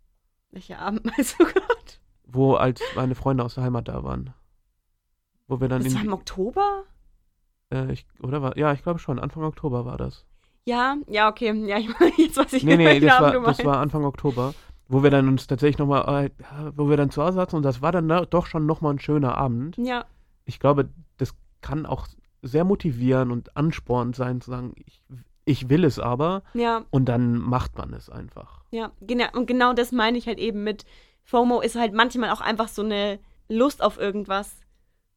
Welcher 0.51 0.79
Abend 0.79 1.05
meinst 1.17 1.39
du 1.39 1.45
Gott? 1.45 1.99
wo 2.25 2.55
als 2.55 2.81
meine 2.95 3.15
Freunde 3.15 3.43
aus 3.43 3.55
der 3.55 3.63
Heimat 3.63 3.87
da 3.87 4.03
waren. 4.03 4.33
Wo 5.47 5.59
wir 5.59 5.67
dann 5.67 5.83
Das 5.83 5.95
war 5.95 6.03
im 6.03 6.13
Oktober? 6.13 6.83
Äh, 7.71 7.91
ich, 7.91 8.05
oder 8.21 8.41
war, 8.41 8.57
ja, 8.57 8.71
ich 8.73 8.83
glaube 8.83 8.99
schon. 8.99 9.19
Anfang 9.19 9.43
Oktober 9.43 9.85
war 9.85 9.97
das. 9.97 10.25
Ja, 10.69 10.97
ja, 11.07 11.29
okay. 11.29 11.51
Ja, 11.67 11.77
ich 11.77 11.89
meine, 11.99 12.11
jetzt 12.17 12.37
weiß 12.37 12.53
ich 12.53 12.63
Nee, 12.63 12.77
nee, 12.77 12.99
das 12.99 13.19
war, 13.19 13.31
das 13.43 13.65
war 13.65 13.77
Anfang 13.79 14.05
Oktober, 14.05 14.53
wo 14.87 15.01
wir 15.03 15.09
dann 15.09 15.27
uns 15.27 15.47
tatsächlich 15.47 15.77
nochmal, 15.79 16.25
äh, 16.25 16.29
wo 16.75 16.89
wir 16.89 16.97
dann 16.97 17.09
zu 17.09 17.23
Hause 17.23 17.33
saßen 17.35 17.57
und 17.57 17.63
das 17.63 17.81
war 17.81 17.91
dann 17.91 18.07
na- 18.07 18.25
doch 18.25 18.45
schon 18.45 18.65
nochmal 18.65 18.93
ein 18.93 18.99
schöner 18.99 19.37
Abend. 19.37 19.77
Ja, 19.77 20.05
Ich 20.45 20.59
glaube, 20.59 20.89
das 21.17 21.33
kann 21.61 21.85
auch 21.85 22.07
sehr 22.41 22.63
motivieren 22.63 23.31
und 23.31 23.55
anspornend 23.57 24.15
sein, 24.15 24.41
zu 24.41 24.51
sagen, 24.51 24.73
ich, 24.85 25.01
ich 25.45 25.69
will 25.69 25.83
es 25.83 25.99
aber 25.99 26.43
ja, 26.53 26.83
und 26.91 27.05
dann 27.09 27.37
macht 27.37 27.77
man 27.77 27.93
es 27.93 28.09
einfach. 28.09 28.61
ja. 28.71 28.91
Genau, 29.01 29.25
und 29.33 29.45
genau 29.47 29.73
das 29.73 29.91
meine 29.91 30.17
ich 30.17 30.27
halt 30.27 30.39
eben 30.39 30.63
mit 30.63 30.85
FOMO 31.23 31.61
ist 31.61 31.75
halt 31.75 31.93
manchmal 31.93 32.29
auch 32.31 32.41
einfach 32.41 32.67
so 32.69 32.81
eine 32.83 33.19
Lust 33.49 33.81
auf 33.83 33.97
irgendwas. 33.99 34.55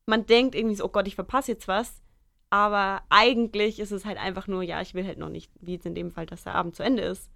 Man 0.06 0.26
denkt 0.26 0.54
irgendwie 0.54 0.74
so, 0.74 0.84
oh 0.84 0.88
Gott, 0.88 1.06
ich 1.06 1.14
verpasse 1.14 1.52
jetzt 1.52 1.68
was. 1.68 2.01
Aber 2.52 3.00
eigentlich 3.08 3.80
ist 3.80 3.92
es 3.92 4.04
halt 4.04 4.18
einfach 4.18 4.46
nur, 4.46 4.62
ja, 4.62 4.82
ich 4.82 4.92
will 4.92 5.06
halt 5.06 5.16
noch 5.16 5.30
nicht, 5.30 5.50
wie 5.62 5.72
jetzt 5.72 5.86
in 5.86 5.94
dem 5.94 6.10
Fall, 6.10 6.26
dass 6.26 6.44
der 6.44 6.54
Abend 6.54 6.76
zu 6.76 6.82
Ende 6.82 7.02
ist. 7.02 7.30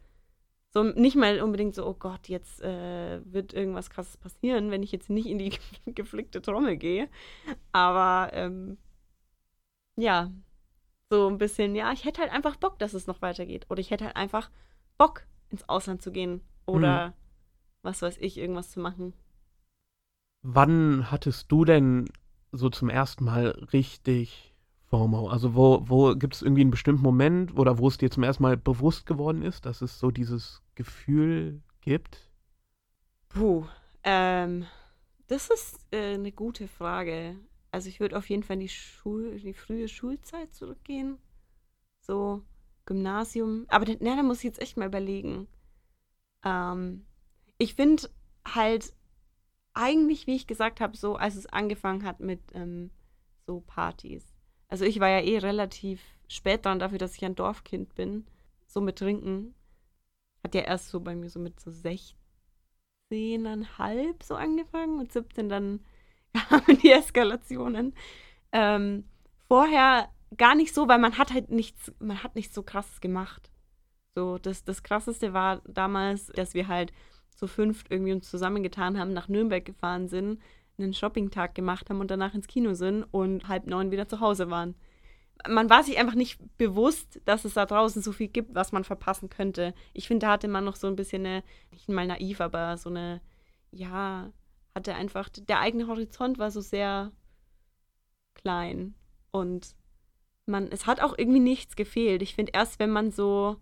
So 0.74 0.82
nicht 0.82 1.16
mal 1.16 1.40
unbedingt 1.40 1.74
so, 1.74 1.86
oh 1.86 1.94
Gott, 1.94 2.28
jetzt 2.28 2.60
äh, 2.60 3.22
wird 3.24 3.54
irgendwas 3.54 3.88
krasses 3.88 4.18
passieren, 4.18 4.70
wenn 4.70 4.82
ich 4.82 4.92
jetzt 4.92 5.08
nicht 5.08 5.24
in 5.24 5.38
die 5.38 5.58
geflickte 5.86 6.42
Trommel 6.42 6.76
gehe. 6.76 7.08
Aber 7.72 8.28
ähm, 8.34 8.76
ja, 9.96 10.30
so 11.08 11.28
ein 11.28 11.38
bisschen, 11.38 11.74
ja, 11.74 11.92
ich 11.92 12.04
hätte 12.04 12.20
halt 12.20 12.30
einfach 12.30 12.56
Bock, 12.56 12.78
dass 12.78 12.92
es 12.92 13.06
noch 13.06 13.22
weitergeht. 13.22 13.64
Oder 13.70 13.80
ich 13.80 13.90
hätte 13.90 14.04
halt 14.04 14.16
einfach 14.16 14.50
Bock, 14.98 15.22
ins 15.48 15.66
Ausland 15.66 16.02
zu 16.02 16.12
gehen. 16.12 16.42
Oder 16.66 17.14
was 17.80 18.02
weiß 18.02 18.18
ich, 18.18 18.36
irgendwas 18.36 18.70
zu 18.70 18.80
machen. 18.80 19.14
Wann 20.42 21.10
hattest 21.10 21.50
du 21.50 21.64
denn 21.64 22.04
so 22.52 22.68
zum 22.68 22.90
ersten 22.90 23.24
Mal 23.24 23.46
richtig 23.72 24.52
FOMO? 24.98 25.28
Also 25.28 25.54
wo, 25.54 25.82
wo 25.86 26.14
gibt 26.14 26.34
es 26.34 26.42
irgendwie 26.42 26.62
einen 26.62 26.70
bestimmten 26.70 27.02
Moment 27.02 27.56
oder 27.56 27.78
wo 27.78 27.88
es 27.88 27.98
dir 27.98 28.10
zum 28.10 28.22
ersten 28.22 28.42
Mal 28.42 28.56
bewusst 28.56 29.06
geworden 29.06 29.42
ist, 29.42 29.66
dass 29.66 29.82
es 29.82 29.98
so 29.98 30.10
dieses 30.10 30.62
Gefühl 30.74 31.62
gibt? 31.80 32.30
Puh, 33.28 33.66
ähm, 34.02 34.66
das 35.26 35.50
ist 35.50 35.86
äh, 35.92 36.14
eine 36.14 36.32
gute 36.32 36.68
Frage. 36.68 37.36
Also 37.70 37.88
ich 37.88 38.00
würde 38.00 38.16
auf 38.16 38.28
jeden 38.30 38.42
Fall 38.42 38.54
in 38.54 38.60
die, 38.60 38.68
Schul 38.68 39.38
die 39.38 39.52
frühe 39.52 39.88
Schulzeit 39.88 40.54
zurückgehen. 40.54 41.18
So 42.00 42.42
Gymnasium. 42.86 43.66
Aber 43.68 43.86
na, 44.00 44.16
da 44.16 44.22
muss 44.22 44.38
ich 44.38 44.44
jetzt 44.44 44.62
echt 44.62 44.76
mal 44.76 44.86
überlegen. 44.86 45.48
Ähm, 46.44 47.04
ich 47.58 47.74
finde 47.74 48.08
halt 48.46 48.94
eigentlich, 49.74 50.26
wie 50.26 50.36
ich 50.36 50.46
gesagt 50.46 50.80
habe, 50.80 50.96
so 50.96 51.16
als 51.16 51.34
es 51.34 51.46
angefangen 51.46 52.04
hat 52.04 52.20
mit 52.20 52.40
ähm, 52.54 52.90
so 53.46 53.60
Partys. 53.60 54.35
Also 54.68 54.84
ich 54.84 55.00
war 55.00 55.08
ja 55.08 55.20
eh 55.20 55.38
relativ 55.38 56.02
spät 56.28 56.64
dran 56.64 56.78
dafür, 56.78 56.98
dass 56.98 57.16
ich 57.16 57.24
ein 57.24 57.34
Dorfkind 57.34 57.94
bin. 57.94 58.26
So 58.66 58.80
mit 58.80 58.98
Trinken. 58.98 59.54
Hat 60.42 60.54
ja 60.54 60.62
erst 60.62 60.90
so 60.90 61.00
bei 61.00 61.14
mir 61.14 61.30
so 61.30 61.38
mit 61.38 61.60
so 61.60 61.70
16,5 61.70 64.22
so 64.22 64.34
angefangen. 64.34 64.98
und 64.98 65.12
17 65.12 65.48
dann 65.48 65.80
kamen 66.48 66.78
die 66.82 66.92
Eskalationen. 66.92 67.94
Ähm, 68.52 69.04
vorher 69.48 70.08
gar 70.36 70.54
nicht 70.54 70.74
so, 70.74 70.88
weil 70.88 70.98
man 70.98 71.18
hat 71.18 71.32
halt 71.32 71.50
nichts, 71.50 71.92
man 71.98 72.22
hat 72.22 72.34
nichts 72.34 72.54
so 72.54 72.62
krasses 72.62 73.00
gemacht. 73.00 73.50
So, 74.14 74.38
das, 74.38 74.64
das 74.64 74.82
krasseste 74.82 75.32
war 75.32 75.62
damals, 75.66 76.26
dass 76.28 76.54
wir 76.54 76.68
halt 76.68 76.92
zu 77.30 77.46
fünft 77.46 77.90
irgendwie 77.90 78.12
uns 78.12 78.30
zusammengetan 78.30 78.98
haben, 78.98 79.12
nach 79.12 79.28
Nürnberg 79.28 79.64
gefahren 79.64 80.08
sind, 80.08 80.40
einen 80.78 80.94
Shoppingtag 80.94 81.54
gemacht 81.54 81.88
haben 81.88 82.00
und 82.00 82.10
danach 82.10 82.34
ins 82.34 82.46
Kino 82.46 82.74
sind 82.74 83.04
und 83.04 83.48
halb 83.48 83.66
neun 83.66 83.90
wieder 83.90 84.08
zu 84.08 84.20
Hause 84.20 84.50
waren. 84.50 84.74
Man 85.48 85.68
war 85.68 85.82
sich 85.82 85.98
einfach 85.98 86.14
nicht 86.14 86.38
bewusst, 86.56 87.20
dass 87.24 87.44
es 87.44 87.54
da 87.54 87.66
draußen 87.66 88.02
so 88.02 88.12
viel 88.12 88.28
gibt, 88.28 88.54
was 88.54 88.72
man 88.72 88.84
verpassen 88.84 89.28
könnte. 89.28 89.74
Ich 89.92 90.08
finde, 90.08 90.26
da 90.26 90.32
hatte 90.32 90.48
man 90.48 90.64
noch 90.64 90.76
so 90.76 90.86
ein 90.86 90.96
bisschen 90.96 91.26
eine, 91.26 91.44
nicht 91.70 91.88
mal 91.88 92.06
naiv, 92.06 92.40
aber 92.40 92.76
so 92.78 92.88
eine, 92.88 93.20
ja, 93.70 94.32
hatte 94.74 94.94
einfach, 94.94 95.28
der 95.28 95.60
eigene 95.60 95.88
Horizont 95.88 96.38
war 96.38 96.50
so 96.50 96.60
sehr 96.60 97.12
klein 98.34 98.94
und 99.30 99.74
man, 100.46 100.68
es 100.70 100.86
hat 100.86 101.00
auch 101.00 101.16
irgendwie 101.16 101.40
nichts 101.40 101.76
gefehlt. 101.76 102.22
Ich 102.22 102.34
finde, 102.34 102.52
erst 102.54 102.78
wenn 102.78 102.90
man 102.90 103.10
so 103.10 103.56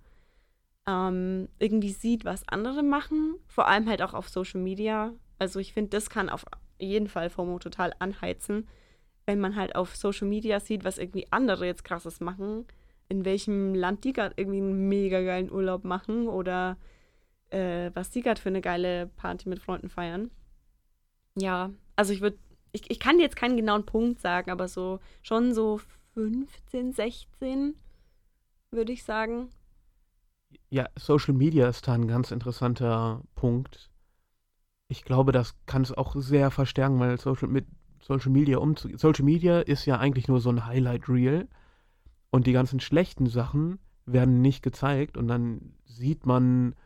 ähm, 0.87 1.49
irgendwie 1.59 1.93
sieht, 1.93 2.25
was 2.25 2.47
andere 2.49 2.83
machen, 2.83 3.37
vor 3.47 3.67
allem 3.67 3.89
halt 3.89 4.03
auch 4.03 4.15
auf 4.15 4.29
Social 4.29 4.61
Media. 4.61 5.15
Also 5.39 5.61
ich 5.61 5.73
finde, 5.73 5.91
das 5.91 6.11
kann 6.11 6.29
auf 6.29 6.45
jeden 6.85 7.09
Fall 7.09 7.31
FOMO 7.31 7.59
total 7.59 7.93
anheizen, 7.99 8.69
wenn 9.27 9.41
man 9.41 9.57
halt 9.57 9.75
auf 9.75 9.97
Social 9.97 10.29
Media 10.29 10.61
sieht, 10.61 10.85
was 10.85 10.99
irgendwie 10.99 11.27
andere 11.31 11.67
jetzt 11.67 11.85
krasses 11.85 12.21
machen, 12.21 12.67
in 13.09 13.25
welchem 13.25 13.75
Land 13.75 14.05
die 14.05 14.13
gerade 14.13 14.35
irgendwie 14.37 14.59
einen 14.59 14.89
mega 14.89 15.23
geilen 15.23 15.51
Urlaub 15.51 15.85
machen 15.85 16.29
oder 16.29 16.77
äh, 17.51 17.91
was 17.95 18.11
die 18.11 18.23
gerade 18.23 18.41
für 18.41 18.49
eine 18.49 18.61
geile 18.61 19.07
Party 19.17 19.49
mit 19.49 19.61
Freunden 19.61 19.89
feiern. 19.89 20.31
Ja, 21.37 21.71
also 21.97 22.13
ich 22.13 22.21
würde, 22.21 22.39
ich, 22.73 22.91
ich 22.91 23.01
kann 23.01 23.19
jetzt 23.19 23.37
keinen 23.37 23.57
genauen 23.57 23.87
Punkt 23.87 24.21
sagen, 24.21 24.51
aber 24.51 24.69
so 24.69 25.01
schon 25.23 25.55
so 25.55 25.81
15, 26.15 26.93
16 26.93 27.75
würde 28.71 28.93
ich 28.93 29.05
sagen. 29.05 29.51
Ja, 30.71 30.89
Social 30.97 31.35
Media 31.35 31.69
ist 31.69 31.87
da 31.87 31.95
ein 31.95 32.09
ganz 32.09 32.31
interessanter 32.31 33.23
Punkt. 33.35 33.91
Ich 34.95 35.03
glaube, 35.05 35.33
das 35.33 35.57
kann 35.67 35.83
es 35.83 35.91
auch 35.91 36.15
sehr 36.15 36.53
verstärken, 36.53 37.01
weil 37.01 37.19
Social, 37.19 37.49
mit 37.49 37.67
Social 38.01 38.31
Media 38.31 38.59
umzugehen. 38.59 38.97
Social 38.97 39.25
Media 39.25 39.59
ist 39.59 39.87
ja 39.87 39.99
eigentlich 39.99 40.29
nur 40.29 40.41
so 40.41 40.51
ein 40.51 40.67
Highlight 40.67 41.09
Reel 41.09 41.49
und 42.31 42.47
die 42.47 42.53
ganzen 42.53 42.79
schlechten 42.79 43.27
Sachen 43.27 43.81
werden 44.07 44.41
nicht 44.41 44.63
gezeigt 44.63 45.17
und 45.17 45.27
dann 45.27 45.75
sieht 45.85 46.27
man 46.27 46.77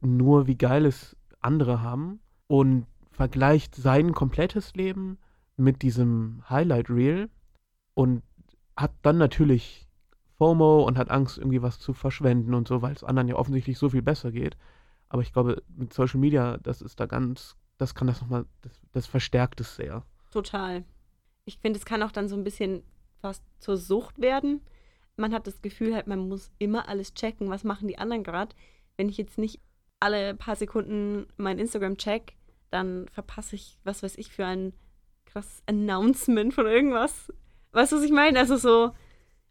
nur, 0.00 0.46
wie 0.46 0.56
geil 0.56 0.86
es 0.86 1.18
andere 1.40 1.82
haben 1.82 2.20
und 2.46 2.86
vergleicht 3.10 3.74
sein 3.74 4.12
komplettes 4.12 4.74
Leben 4.74 5.18
mit 5.58 5.82
diesem 5.82 6.42
Highlight 6.48 6.88
Reel 6.88 7.28
und 7.92 8.22
hat 8.74 8.92
dann 9.02 9.18
natürlich 9.18 9.86
FOMO 10.38 10.82
und 10.84 10.96
hat 10.96 11.10
Angst, 11.10 11.36
irgendwie 11.36 11.60
was 11.60 11.78
zu 11.78 11.92
verschwenden 11.92 12.54
und 12.54 12.68
so, 12.68 12.80
weil 12.80 12.94
es 12.94 13.04
anderen 13.04 13.28
ja 13.28 13.36
offensichtlich 13.36 13.76
so 13.76 13.90
viel 13.90 14.02
besser 14.02 14.32
geht. 14.32 14.56
Aber 15.14 15.22
ich 15.22 15.32
glaube, 15.32 15.62
mit 15.68 15.94
Social 15.94 16.18
Media, 16.18 16.56
das 16.56 16.82
ist 16.82 16.98
da 16.98 17.06
ganz, 17.06 17.54
das 17.78 17.94
kann 17.94 18.08
das 18.08 18.20
nochmal, 18.20 18.46
das, 18.62 18.72
das 18.90 19.06
verstärkt 19.06 19.60
es 19.60 19.76
sehr. 19.76 20.02
Total. 20.32 20.82
Ich 21.44 21.58
finde, 21.58 21.78
es 21.78 21.84
kann 21.84 22.02
auch 22.02 22.10
dann 22.10 22.26
so 22.26 22.34
ein 22.34 22.42
bisschen 22.42 22.82
fast 23.20 23.44
zur 23.60 23.76
Sucht 23.76 24.20
werden. 24.20 24.60
Man 25.16 25.32
hat 25.32 25.46
das 25.46 25.62
Gefühl 25.62 25.94
halt, 25.94 26.08
man 26.08 26.28
muss 26.28 26.50
immer 26.58 26.88
alles 26.88 27.14
checken, 27.14 27.48
was 27.48 27.62
machen 27.62 27.86
die 27.86 27.96
anderen 27.96 28.24
gerade. 28.24 28.56
Wenn 28.96 29.08
ich 29.08 29.16
jetzt 29.16 29.38
nicht 29.38 29.60
alle 30.00 30.34
paar 30.34 30.56
Sekunden 30.56 31.28
mein 31.36 31.60
Instagram 31.60 31.96
check, 31.96 32.34
dann 32.72 33.06
verpasse 33.06 33.54
ich, 33.54 33.78
was 33.84 34.02
weiß 34.02 34.18
ich, 34.18 34.32
für 34.32 34.44
ein 34.44 34.72
krasses 35.26 35.62
Announcement 35.66 36.52
von 36.52 36.66
irgendwas. 36.66 37.32
Weißt 37.70 37.92
du, 37.92 37.98
was 37.98 38.02
ich 38.02 38.10
meine? 38.10 38.40
Also 38.40 38.56
so, 38.56 38.90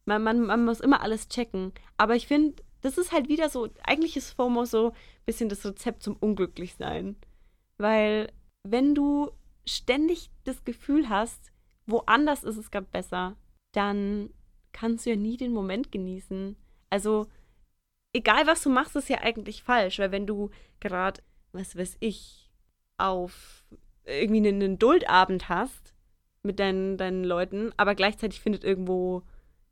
man, 0.03 0.23
man, 0.23 0.41
man 0.41 0.65
muss 0.65 0.81
immer 0.81 1.01
alles 1.01 1.29
checken. 1.29 1.71
Aber 1.95 2.17
ich 2.17 2.27
finde, 2.27 2.61
das 2.81 2.97
ist 2.97 3.13
halt 3.13 3.29
wieder 3.29 3.47
so, 3.47 3.69
eigentlich 3.85 4.17
ist 4.17 4.31
FOMO 4.31 4.65
so 4.65 4.91
bisschen 5.25 5.49
das 5.49 5.65
Rezept 5.65 6.03
zum 6.03 6.15
Unglücklichsein. 6.15 7.15
Weil 7.77 8.31
wenn 8.63 8.95
du 8.95 9.31
ständig 9.65 10.29
das 10.43 10.63
Gefühl 10.63 11.09
hast, 11.09 11.51
woanders 11.85 12.43
ist 12.43 12.57
es 12.57 12.71
gerade 12.71 12.87
besser, 12.91 13.35
dann 13.73 14.29
kannst 14.71 15.05
du 15.05 15.11
ja 15.11 15.15
nie 15.15 15.37
den 15.37 15.53
Moment 15.53 15.91
genießen. 15.91 16.55
Also, 16.89 17.27
egal 18.13 18.47
was 18.47 18.63
du 18.63 18.69
machst, 18.69 18.95
ist 18.95 19.09
ja 19.09 19.19
eigentlich 19.21 19.63
falsch, 19.63 19.99
weil 19.99 20.11
wenn 20.11 20.27
du 20.27 20.49
gerade, 20.79 21.21
was 21.51 21.75
weiß 21.75 21.97
ich, 21.99 22.51
auf 22.97 23.65
irgendwie 24.05 24.47
einen 24.47 24.79
Duldabend 24.79 25.49
hast 25.49 25.93
mit 26.43 26.59
deinen, 26.59 26.97
deinen 26.97 27.23
Leuten, 27.23 27.71
aber 27.77 27.95
gleichzeitig 27.95 28.41
findet 28.41 28.63
irgendwo 28.63 29.23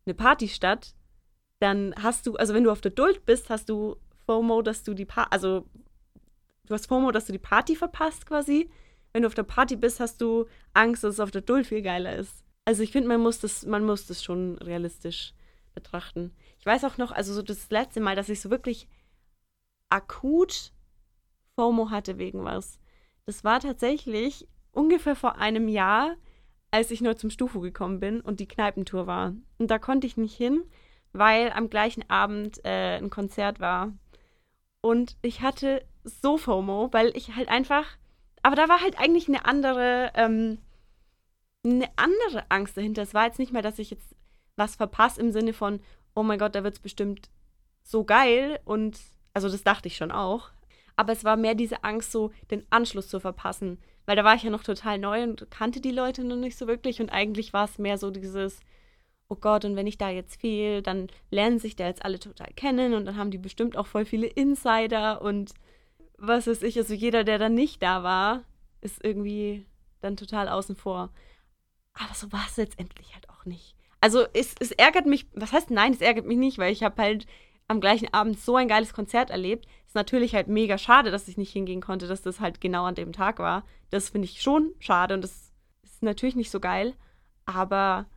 eine 0.06 0.14
Party 0.16 0.48
statt, 0.48 0.96
dann 1.60 1.94
hast 2.02 2.26
du, 2.26 2.36
also 2.36 2.54
wenn 2.54 2.64
du 2.64 2.72
auf 2.72 2.82
der 2.82 2.92
Duld 2.92 3.26
bist, 3.26 3.50
hast 3.50 3.70
du 3.70 3.98
FOMO, 4.32 4.62
dass 4.62 4.84
du 4.84 4.94
die 4.94 5.04
Party, 5.04 5.28
also 5.32 5.66
du 6.66 6.74
hast 6.74 6.88
FOMO, 6.88 7.12
dass 7.12 7.26
du 7.26 7.34
die 7.34 7.38
Party 7.38 7.76
verpasst 7.76 8.26
quasi. 8.26 8.70
Wenn 9.12 9.24
du 9.24 9.28
auf 9.28 9.36
der 9.36 9.44
Party 9.44 9.76
bist, 9.76 10.00
hast 10.00 10.22
du 10.22 10.46
Angst, 10.74 11.04
dass 11.04 11.16
es 11.16 11.20
auf 11.20 11.32
der 11.32 11.42
Duld 11.42 11.68
viel 11.68 11.82
geiler 11.82 12.16
ist. 12.16 12.46
Also 12.64 12.82
ich 12.82 12.94
finde, 12.94 13.10
man 13.10 13.20
muss 13.20 13.42
das, 13.42 13.66
man 13.66 13.86
muss 13.86 14.08
das 14.08 14.24
schon 14.24 14.58
realistisch 14.60 15.34
betrachten. 15.74 16.32
Ich 16.60 16.66
weiß 16.66 16.86
auch 16.86 16.98
noch, 16.98 17.12
also 17.12 17.34
so 17.34 17.42
das 17.42 17.70
letzte 17.72 18.00
Mal, 18.00 18.16
dass 18.16 18.30
ich 18.30 18.40
so 18.40 18.50
wirklich 18.50 18.88
akut 19.90 20.72
FOMO 21.56 21.90
hatte 21.90 22.18
wegen 22.18 22.46
was. 22.46 22.80
Das 23.26 23.44
war 23.44 23.60
tatsächlich 23.60 24.48
ungefähr 24.72 25.18
vor 25.18 25.40
einem 25.40 25.68
Jahr, 25.68 26.16
als 26.72 26.90
ich 26.92 27.02
neu 27.02 27.16
zum 27.16 27.32
Stufo 27.32 27.60
gekommen 27.60 28.00
bin 28.00 28.22
und 28.22 28.40
die 28.40 28.48
Kneipentour 28.48 29.08
war. 29.08 29.34
Und 29.58 29.70
da 29.72 29.78
konnte 29.78 30.08
ich 30.08 30.16
nicht 30.16 30.38
hin, 30.38 30.64
weil 31.12 31.52
am 31.52 31.70
gleichen 31.70 32.10
Abend 32.10 32.64
äh, 32.64 32.98
ein 32.98 33.10
Konzert 33.10 33.60
war. 33.60 33.92
Und 34.82 35.16
ich 35.22 35.42
hatte 35.42 35.84
so 36.04 36.38
FOMO, 36.38 36.90
weil 36.92 37.16
ich 37.16 37.36
halt 37.36 37.50
einfach. 37.50 37.86
Aber 38.44 38.56
da 38.56 38.68
war 38.68 38.82
halt 38.82 39.00
eigentlich 39.00 39.28
eine 39.28 39.46
andere, 39.46 40.12
ähm, 40.16 40.58
eine 41.64 41.88
andere 41.96 42.46
Angst 42.50 42.76
dahinter. 42.76 43.04
Es 43.04 43.14
war 43.14 43.26
jetzt 43.26 43.40
nicht 43.40 43.54
mehr, 43.54 43.62
dass 43.62 43.80
ich 43.80 43.92
jetzt 43.92 44.16
was 44.56 44.76
verpasse 44.76 45.22
im 45.22 45.32
Sinne 45.32 45.54
von, 45.54 45.80
oh 46.16 46.24
mein 46.24 46.40
Gott, 46.40 46.56
da 46.56 46.64
wird 46.64 46.76
es 46.76 46.80
bestimmt 46.80 47.30
so 47.84 48.04
geil. 48.04 48.60
Und 48.66 49.00
also 49.34 49.50
das 49.50 49.64
dachte 49.64 49.88
ich 49.88 49.96
schon 49.96 50.12
auch. 50.12 50.50
Aber 50.96 51.14
es 51.14 51.24
war 51.24 51.38
mehr 51.38 51.56
diese 51.56 51.84
Angst, 51.84 52.12
so 52.12 52.32
den 52.50 52.66
Anschluss 52.70 53.08
zu 53.08 53.20
verpassen. 53.20 53.80
Weil 54.06 54.16
da 54.16 54.24
war 54.24 54.36
ich 54.36 54.44
ja 54.44 54.50
noch 54.50 54.64
total 54.64 54.98
neu 54.98 55.24
und 55.24 55.50
kannte 55.52 55.80
die 55.80 55.92
Leute 55.92 56.24
noch 56.24 56.36
nicht 56.36 56.58
so 56.58 56.68
wirklich. 56.68 57.00
Und 57.00 57.12
eigentlich 57.12 57.54
war 57.54 57.66
es 57.66 57.78
mehr 57.78 58.00
so 58.00 58.10
dieses, 58.10 58.60
oh 59.32 59.38
Gott, 59.40 59.64
und 59.64 59.78
wenn 59.78 59.88
ich 59.88 59.98
da 59.98 60.10
jetzt 60.10 60.42
fehle, 60.42 60.82
dann 60.82 61.08
lernen 61.30 61.58
sich 61.58 61.78
da 61.78 61.88
jetzt 61.88 62.04
alle 62.04 62.20
total 62.20 62.52
kennen 62.54 62.94
und 62.94 63.06
dann 63.06 63.16
haben 63.16 63.32
die 63.32 63.38
bestimmt 63.38 63.78
auch 63.78 63.88
voll 63.88 64.04
viele 64.04 64.28
Insider 64.28 65.22
und 65.22 65.54
was 66.18 66.48
weiß 66.48 66.62
ich. 66.64 66.78
Also 66.78 66.94
jeder, 66.94 67.24
der 67.24 67.40
dann 67.40 67.54
nicht 67.54 67.82
da 67.82 68.04
war, 68.04 68.44
ist 68.82 69.02
irgendwie 69.02 69.66
dann 70.02 70.18
total 70.18 70.50
außen 70.50 70.76
vor. 70.76 71.12
Aber 71.94 72.14
so 72.14 72.30
war 72.34 72.44
es 72.46 72.58
letztendlich 72.58 73.14
halt 73.14 73.30
auch 73.30 73.46
nicht. 73.46 73.78
Also 74.02 74.26
es, 74.34 74.54
es 74.60 74.74
ärgert 74.74 75.06
mich, 75.06 75.28
was 75.34 75.54
heißt 75.54 75.72
nein, 75.72 75.94
es 75.94 76.02
ärgert 76.02 76.26
mich 76.26 76.38
nicht, 76.38 76.58
weil 76.58 76.74
ich 76.74 76.84
habe 76.84 77.02
halt 77.02 77.26
am 77.70 77.80
gleichen 77.80 78.14
Abend 78.14 78.38
so 78.38 78.58
ein 78.58 78.68
geiles 78.68 78.94
Konzert 78.94 79.30
erlebt. 79.30 79.66
Ist 79.88 79.96
natürlich 79.96 80.36
halt 80.36 80.50
mega 80.50 80.78
schade, 80.78 81.10
dass 81.10 81.30
ich 81.30 81.38
nicht 81.38 81.54
hingehen 81.54 81.82
konnte, 81.82 82.08
dass 82.08 82.22
das 82.22 82.42
halt 82.42 82.60
genau 82.60 82.84
an 82.84 82.96
dem 82.96 83.14
Tag 83.14 83.40
war. 83.40 83.64
Das 83.92 84.10
finde 84.10 84.26
ich 84.26 84.42
schon 84.42 84.74
schade 84.80 85.14
und 85.14 85.22
das 85.22 85.54
ist 85.84 86.04
natürlich 86.04 86.36
nicht 86.36 86.52
so 86.52 86.60
geil. 86.60 86.96
Aber 87.46 88.08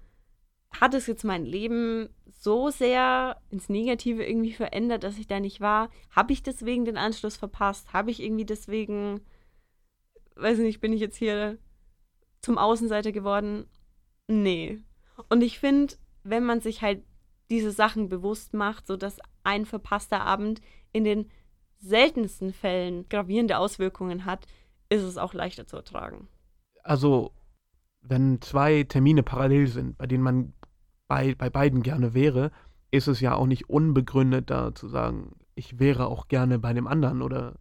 hat 0.80 0.94
es 0.94 1.06
jetzt 1.06 1.24
mein 1.24 1.44
Leben 1.44 2.08
so 2.26 2.70
sehr 2.70 3.40
ins 3.50 3.68
Negative 3.68 4.24
irgendwie 4.24 4.52
verändert, 4.52 5.04
dass 5.04 5.18
ich 5.18 5.26
da 5.26 5.40
nicht 5.40 5.60
war? 5.60 5.88
Habe 6.10 6.32
ich 6.32 6.42
deswegen 6.42 6.84
den 6.84 6.96
Anschluss 6.96 7.36
verpasst? 7.36 7.92
Habe 7.92 8.10
ich 8.10 8.22
irgendwie 8.22 8.44
deswegen, 8.44 9.20
weiß 10.36 10.58
nicht, 10.58 10.80
bin 10.80 10.92
ich 10.92 11.00
jetzt 11.00 11.16
hier 11.16 11.58
zum 12.40 12.58
Außenseiter 12.58 13.12
geworden? 13.12 13.66
Nee. 14.26 14.80
Und 15.28 15.42
ich 15.42 15.58
finde, 15.58 15.94
wenn 16.22 16.44
man 16.44 16.60
sich 16.60 16.82
halt 16.82 17.04
diese 17.50 17.70
Sachen 17.70 18.08
bewusst 18.08 18.54
macht, 18.54 18.86
so 18.86 18.96
dass 18.96 19.18
ein 19.44 19.66
verpasster 19.66 20.22
Abend 20.22 20.60
in 20.92 21.04
den 21.04 21.30
seltensten 21.78 22.52
Fällen 22.52 23.08
gravierende 23.08 23.58
Auswirkungen 23.58 24.24
hat, 24.24 24.46
ist 24.88 25.02
es 25.02 25.18
auch 25.18 25.34
leichter 25.34 25.66
zu 25.66 25.76
ertragen. 25.76 26.28
Also, 26.82 27.32
wenn 28.00 28.40
zwei 28.40 28.84
Termine 28.84 29.22
parallel 29.22 29.66
sind, 29.66 29.98
bei 29.98 30.06
denen 30.06 30.22
man 30.22 30.54
bei, 31.08 31.34
bei 31.34 31.50
beiden 31.50 31.82
gerne 31.82 32.14
wäre, 32.14 32.50
ist 32.90 33.08
es 33.08 33.20
ja 33.20 33.34
auch 33.34 33.46
nicht 33.46 33.68
unbegründet, 33.68 34.50
da 34.50 34.74
zu 34.74 34.88
sagen, 34.88 35.36
ich 35.54 35.78
wäre 35.78 36.06
auch 36.06 36.28
gerne 36.28 36.58
bei 36.58 36.72
dem 36.72 36.86
anderen 36.86 37.22
oder 37.22 37.54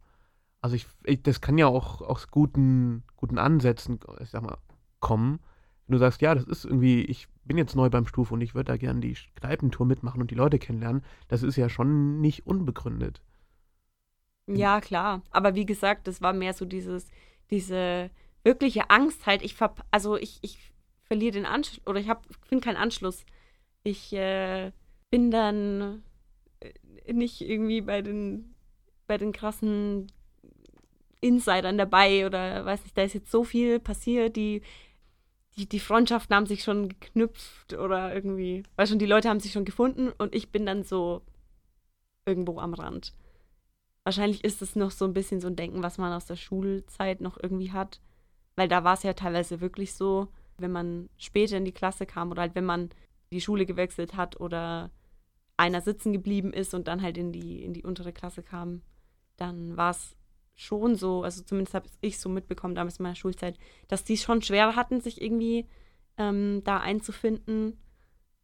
also 0.62 0.75
ich, 0.75 0.88
ich, 1.03 1.21
das 1.21 1.41
kann 1.41 1.58
ja 1.58 1.67
auch 1.67 2.01
aus 2.01 2.29
guten, 2.29 3.03
guten 3.17 3.38
Ansätzen, 3.38 3.99
ich 4.21 4.29
sag 4.29 4.43
mal, 4.43 4.58
kommen. 5.01 5.39
Wenn 5.86 5.93
du 5.93 5.99
sagst, 5.99 6.21
ja, 6.21 6.34
das 6.34 6.45
ist 6.45 6.63
irgendwie, 6.63 7.01
ich 7.01 7.27
bin 7.43 7.58
jetzt 7.58 7.75
neu 7.75 7.89
beim 7.89 8.08
Stuf 8.08 8.32
und 8.32 8.39
ich 8.39 8.56
würde 8.56 8.71
da 8.71 8.77
gerne 8.77 9.01
die 9.01 9.17
Kneipentour 9.36 9.86
mitmachen 9.86 10.21
und 10.21 10.32
die 10.32 10.36
Leute 10.36 10.60
kennenlernen, 10.60 11.03
das 11.27 11.43
ist 11.43 11.58
ja 11.58 11.67
schon 11.67 12.21
nicht 12.21 12.47
unbegründet. 12.47 13.21
Ja, 14.47 14.79
klar. 14.79 15.21
Aber 15.32 15.56
wie 15.56 15.65
gesagt, 15.65 16.08
das 16.08 16.21
war 16.21 16.32
mehr 16.32 16.53
so 16.53 16.63
dieses, 16.63 17.10
diese 17.49 18.10
wirkliche 18.43 18.89
Angst 18.89 19.25
halt. 19.25 19.41
Ich 19.41 19.56
ver 19.56 19.73
also 19.91 20.17
ich, 20.17 20.39
ich 20.41 20.73
verliere 21.13 21.34
den 21.34 21.45
Anschluss 21.45 21.86
oder 21.86 21.99
ich 21.99 22.08
finde 22.47 22.63
keinen 22.63 22.78
Anschluss. 22.78 23.23
Ich 23.84 24.13
äh, 24.13 24.71
bin 25.12 25.30
dann 25.30 26.02
äh, 26.60 27.13
nicht 27.13 27.41
irgendwie 27.41 27.82
bei 27.82 28.02
den 28.02 28.56
bei 29.06 29.19
den 29.19 29.32
krassen 29.32 30.12
Insidern 31.21 31.78
dabei 31.78 32.26
oder 32.26 32.65
weiß 32.65 32.82
nicht, 32.82 32.97
da 32.97 33.04
ist 33.04 33.13
jetzt 33.13 33.30
so 33.30 33.43
viel 33.43 33.80
passiert, 33.80 34.36
die, 34.36 34.63
die, 35.56 35.69
die 35.69 35.80
Freundschaften 35.80 36.36
haben 36.36 36.47
sich 36.47 36.63
schon 36.63 36.89
geknüpft 36.89 37.73
oder 37.73 38.12
irgendwie, 38.12 38.63
weil 38.76 38.88
schon 38.88 38.97
die 38.97 39.06
Leute 39.06 39.30
haben 39.30 39.39
sich 39.39 39.52
schon 39.52 39.65
gefunden 39.65 40.12
und 40.17 40.34
ich 40.34 40.52
bin 40.52 40.65
dann 40.65 40.84
so 40.84 41.21
irgendwo 42.26 42.58
am 42.60 42.73
Rand. 42.73 43.13
Wahrscheinlich 44.04 44.43
ist 44.43 44.63
es 44.63 44.76
noch 44.76 44.89
so 44.89 45.06
ein 45.06 45.13
bisschen 45.13 45.41
so 45.41 45.47
ein 45.47 45.56
Denken, 45.56 45.84
was 45.84 45.99
man 45.99 46.12
aus 46.12 46.26
der 46.26 46.38
Schulzeit 46.38 47.21
noch 47.21 47.38
irgendwie 47.39 47.71
hat, 47.71 48.02
weil 48.56 48.67
da 48.67 48.84
war 48.84 48.95
es 48.95 49.04
ja 49.04 49.13
teilweise 49.13 49.62
wirklich 49.62 49.93
so, 49.93 50.30
wenn 50.58 50.72
man 50.72 51.10
später 51.18 51.58
in 51.58 51.66
die 51.66 51.72
Klasse 51.72 52.06
kam 52.06 52.32
oder 52.32 52.42
halt 52.42 52.56
wenn 52.56 52.66
man 52.66 52.89
die 53.32 53.42
Schule 53.42 53.66
gewechselt 53.66 54.16
hat 54.16 54.39
oder 54.39 54.92
einer 55.58 55.82
sitzen 55.82 56.13
geblieben 56.13 56.54
ist 56.54 56.74
und 56.74 56.88
dann 56.88 57.02
halt 57.02 57.18
in 57.18 57.32
die, 57.32 57.63
in 57.63 57.74
die 57.74 57.84
untere 57.84 58.13
Klasse 58.13 58.44
kam, 58.44 58.82
dann 59.38 59.78
war 59.78 59.92
es 59.92 60.16
schon 60.56 60.96
so, 60.96 61.24
also 61.24 61.44
zumindest 61.44 61.74
habe 61.74 61.88
ich 62.02 62.20
so 62.20 62.30
mitbekommen 62.30 62.76
damals 62.76 62.98
in 63.00 63.04
meiner 63.04 63.16
Schulzeit, 63.16 63.58
dass 63.88 64.04
die 64.04 64.18
schon 64.18 64.42
schwer 64.42 64.76
hatten, 64.76 65.02
sich 65.02 65.22
irgendwie 65.22 65.68
ähm, 66.18 66.62
da 66.63 66.78
einzufinden. 66.80 67.78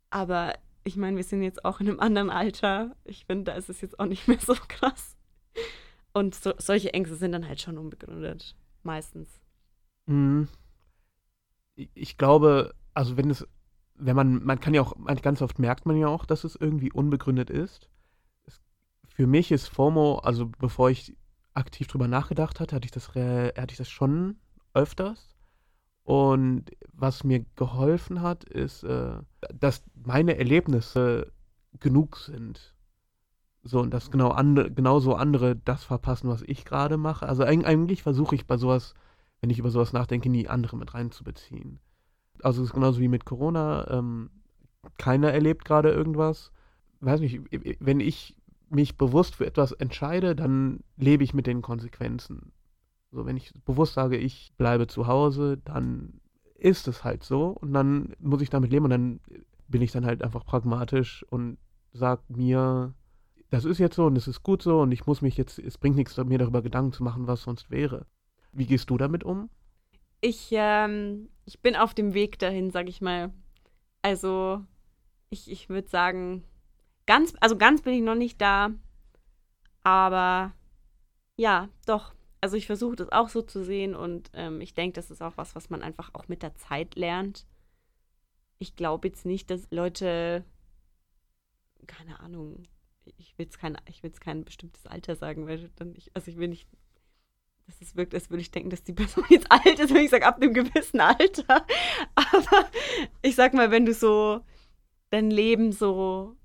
Aber 0.10 0.54
ich 0.84 0.98
meine, 0.98 1.18
wir 1.18 1.24
sind 1.24 1.44
jetzt 1.44 1.66
auch 1.66 1.80
in 1.80 1.88
einem 1.88 2.00
anderen 2.00 2.30
Alter. 2.30 2.96
Ich 3.06 3.26
finde, 3.26 3.52
da 3.52 3.54
ist 3.54 3.70
es 3.70 3.82
jetzt 3.82 4.00
auch 4.00 4.06
nicht 4.06 4.28
mehr 4.28 4.40
so 4.40 4.56
krass. 4.68 5.18
Und 6.14 6.36
so, 6.36 6.54
solche 6.58 6.94
Ängste 6.94 7.16
sind 7.16 7.32
dann 7.32 7.48
halt 7.48 7.62
schon 7.62 7.78
unbegründet, 7.78 8.56
meistens. 8.84 9.40
Mhm. 10.08 10.48
Ich 11.94 12.18
glaube, 12.18 12.74
also 12.94 13.18
wenn 13.18 13.30
es, 13.30 13.48
wenn 13.96 14.16
man, 14.16 14.44
man 14.44 14.60
kann 14.60 14.74
ja 14.74 14.82
auch, 14.82 14.96
ganz 15.22 15.42
oft 15.42 15.60
merkt 15.60 15.86
man 15.86 15.98
ja 15.98 16.08
auch, 16.08 16.26
dass 16.26 16.44
es 16.44 16.56
irgendwie 16.56 16.92
unbegründet 16.92 17.50
ist. 17.50 17.90
Es, 18.46 18.62
für 19.08 19.28
mich 19.28 19.52
ist 19.52 19.68
FOMO, 19.68 20.20
also 20.20 20.48
bevor 20.60 20.90
ich 20.90 21.16
aktiv 21.54 21.88
drüber 21.88 22.08
nachgedacht 22.08 22.60
hatte, 22.60 22.76
hatte 22.76 22.86
ich 22.86 22.92
das, 22.92 23.10
hatte 23.10 23.72
ich 23.72 23.78
das 23.78 23.90
schon 23.90 24.38
öfters. 24.74 25.36
Und 26.04 26.72
was 26.92 27.24
mir 27.24 27.46
geholfen 27.56 28.22
hat, 28.22 28.44
ist, 28.44 28.84
äh, 28.84 29.20
dass 29.54 29.84
meine 29.94 30.38
Erlebnisse 30.38 31.32
genug 31.80 32.18
sind. 32.18 32.76
So, 33.62 33.82
und 33.82 33.94
dass 33.94 34.10
genau 34.10 34.30
andere, 34.30 34.72
genauso 34.72 35.16
andere 35.16 35.56
das 35.56 35.84
verpassen, 35.84 36.30
was 36.30 36.42
ich 36.42 36.66
gerade 36.66 36.98
mache. 36.98 37.28
Also 37.28 37.44
eigentlich 37.44 38.02
versuche 38.02 38.36
ich 38.36 38.48
bei 38.48 38.58
sowas, 38.58 38.96
wenn 39.42 39.50
ich 39.50 39.60
über 39.60 39.70
sowas 39.70 39.94
nachdenke, 39.94 40.30
nie 40.30 40.48
andere 40.48 40.78
mit 40.78 40.94
reinzubeziehen. 40.94 41.80
Also 42.42 42.62
es 42.62 42.70
ist 42.70 42.74
genauso 42.74 43.00
wie 43.00 43.08
mit 43.08 43.26
Corona. 43.26 43.90
Ähm, 43.90 44.30
keiner 44.98 45.32
erlebt 45.32 45.66
gerade 45.66 45.92
irgendwas. 45.92 46.52
Weiß 47.02 47.20
nicht, 47.20 47.40
wenn 47.80 48.00
ich 48.00 48.36
mich 48.70 48.98
bewusst 48.98 49.36
für 49.36 49.46
etwas 49.46 49.72
entscheide, 49.72 50.36
dann 50.36 50.82
lebe 50.98 51.24
ich 51.24 51.34
mit 51.34 51.48
den 51.48 51.62
Konsequenzen. 51.62 52.52
So, 53.12 53.26
wenn 53.26 53.38
ich 53.38 53.52
bewusst 53.66 53.94
sage, 53.94 54.18
ich 54.18 54.54
bleibe 54.58 54.88
zu 54.88 55.08
Hause, 55.08 55.58
dann 55.58 56.20
ist 56.56 56.88
es 56.88 57.04
halt 57.04 57.24
so 57.24 57.50
und 57.50 57.74
dann 57.74 58.14
muss 58.20 58.42
ich 58.42 58.50
damit 58.50 58.72
leben 58.72 58.86
und 58.86 58.92
dann 58.92 59.20
bin 59.68 59.82
ich 59.82 59.92
dann 59.92 60.06
halt 60.06 60.22
einfach 60.24 60.46
pragmatisch 60.46 61.26
und 61.30 61.58
sage 61.94 62.22
mir, 62.28 62.94
das 63.50 63.66
ist 63.66 63.80
jetzt 63.80 63.96
so 63.96 64.06
und 64.06 64.18
es 64.18 64.28
ist 64.28 64.44
gut 64.44 64.62
so 64.62 64.82
und 64.82 64.92
ich 64.92 65.08
muss 65.08 65.22
mich 65.22 65.38
jetzt, 65.38 65.58
es 65.58 65.78
bringt 65.78 65.96
nichts, 65.96 66.18
mir 66.18 66.38
darüber 66.38 66.62
Gedanken 66.62 66.92
zu 66.92 67.04
machen, 67.04 67.28
was 67.28 67.44
sonst 67.44 67.72
wäre. 67.72 68.06
Wie 68.52 68.66
gehst 68.66 68.90
du 68.90 68.98
damit 68.98 69.24
um? 69.24 69.50
Ich, 70.22 70.50
ähm, 70.52 71.30
ich 71.46 71.62
bin 71.62 71.76
auf 71.76 71.94
dem 71.94 72.14
Weg 72.14 72.40
dahin, 72.40 72.72
sag 72.72 72.90
ich 72.90 73.02
mal. 73.02 73.32
Also, 74.02 74.64
ich, 75.30 75.50
ich 75.50 75.70
würde 75.70 75.88
sagen, 75.88 76.44
Ganz, 77.10 77.34
also 77.40 77.58
ganz 77.58 77.82
bin 77.82 77.96
ich 77.96 78.04
noch 78.04 78.14
nicht 78.14 78.40
da. 78.40 78.70
Aber 79.82 80.54
ja, 81.38 81.68
doch. 81.88 82.14
Also 82.40 82.56
ich 82.56 82.68
versuche 82.68 82.98
das 82.98 83.12
auch 83.12 83.30
so 83.30 83.42
zu 83.42 83.64
sehen 83.64 83.96
und 83.96 84.30
ähm, 84.34 84.62
ich 84.62 84.76
denke, 84.76 84.94
das 84.94 85.10
ist 85.10 85.24
auch 85.24 85.36
was, 85.36 85.56
was 85.56 85.72
man 85.72 85.82
einfach 85.82 86.12
auch 86.14 86.28
mit 86.28 86.44
der 86.44 86.54
Zeit 86.54 86.94
lernt. 86.94 87.48
Ich 88.60 88.76
glaube 88.76 89.08
jetzt 89.08 89.26
nicht, 89.26 89.50
dass 89.50 89.72
Leute, 89.72 90.46
keine 91.88 92.20
Ahnung, 92.20 92.68
ich 93.18 93.36
will 93.40 93.48
jetzt 93.48 93.58
kein, 93.58 93.76
kein 94.20 94.46
bestimmtes 94.46 94.86
Alter 94.86 95.16
sagen, 95.16 95.48
weil 95.48 95.72
dann 95.78 95.96
ich, 95.96 96.12
also 96.16 96.30
ich 96.30 96.38
will 96.38 96.50
nicht, 96.50 96.70
dass 97.70 97.82
es 97.82 97.96
wirkt, 97.96 98.16
als 98.16 98.32
würde 98.32 98.42
ich 98.42 98.50
denken, 98.50 98.72
dass 98.72 98.84
die 98.84 98.94
Person 98.94 99.26
jetzt 99.30 99.52
alt 99.52 99.80
ist, 99.80 99.94
wenn 99.94 100.04
ich 100.04 100.10
sage, 100.10 100.26
ab 100.26 100.42
einem 100.42 100.54
gewissen 100.54 101.00
Alter. 101.00 101.66
Aber 102.16 102.70
ich 103.22 103.36
sag 103.36 103.54
mal, 103.54 103.70
wenn 103.70 103.86
du 103.86 103.94
so 103.94 104.42
dein 105.12 105.30
Leben 105.30 105.72
so 105.72 106.36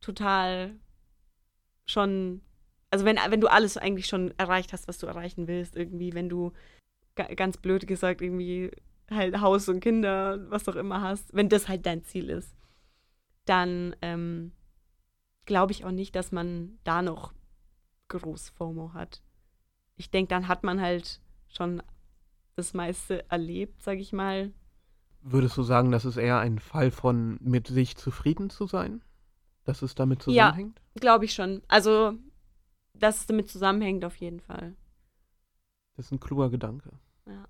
total 0.00 0.74
schon, 1.86 2.42
also 2.90 3.04
wenn, 3.04 3.18
wenn 3.28 3.40
du 3.40 3.46
alles 3.46 3.76
eigentlich 3.76 4.06
schon 4.06 4.36
erreicht 4.36 4.72
hast, 4.72 4.88
was 4.88 4.98
du 4.98 5.06
erreichen 5.06 5.46
willst, 5.46 5.76
irgendwie, 5.76 6.12
wenn 6.12 6.28
du 6.28 6.52
ganz 7.14 7.58
blöd 7.58 7.86
gesagt 7.86 8.20
irgendwie 8.20 8.72
halt 9.10 9.40
Haus 9.40 9.68
und 9.68 9.80
Kinder, 9.80 10.50
was 10.50 10.68
auch 10.68 10.76
immer 10.76 11.02
hast, 11.02 11.32
wenn 11.34 11.48
das 11.48 11.68
halt 11.68 11.86
dein 11.86 12.02
Ziel 12.02 12.30
ist, 12.30 12.56
dann 13.44 13.94
ähm, 14.02 14.52
glaube 15.44 15.72
ich 15.72 15.84
auch 15.84 15.90
nicht, 15.92 16.16
dass 16.16 16.32
man 16.32 16.78
da 16.82 17.02
noch 17.02 17.32
groß 18.08 18.48
FOMO 18.50 18.92
hat. 18.92 19.22
Ich 19.96 20.10
denke, 20.10 20.30
dann 20.30 20.48
hat 20.48 20.64
man 20.64 20.80
halt 20.80 21.20
schon 21.48 21.82
das 22.56 22.74
meiste 22.74 23.28
erlebt, 23.30 23.82
sag 23.82 23.98
ich 23.98 24.12
mal. 24.12 24.52
Würdest 25.20 25.56
du 25.56 25.62
sagen, 25.62 25.90
das 25.90 26.04
ist 26.04 26.16
eher 26.16 26.38
ein 26.38 26.58
Fall 26.58 26.90
von 26.90 27.38
mit 27.40 27.68
sich 27.68 27.96
zufrieden 27.96 28.50
zu 28.50 28.66
sein? 28.66 29.02
dass 29.64 29.82
es 29.82 29.94
damit 29.94 30.22
zusammenhängt? 30.22 30.80
Ja, 30.94 31.00
glaube 31.00 31.24
ich 31.24 31.34
schon. 31.34 31.62
Also, 31.68 32.14
dass 32.94 33.20
es 33.20 33.26
damit 33.26 33.48
zusammenhängt, 33.48 34.04
auf 34.04 34.16
jeden 34.16 34.40
Fall. 34.40 34.76
Das 35.96 36.06
ist 36.06 36.12
ein 36.12 36.20
kluger 36.20 36.50
Gedanke. 36.50 36.90
Ja. 37.26 37.44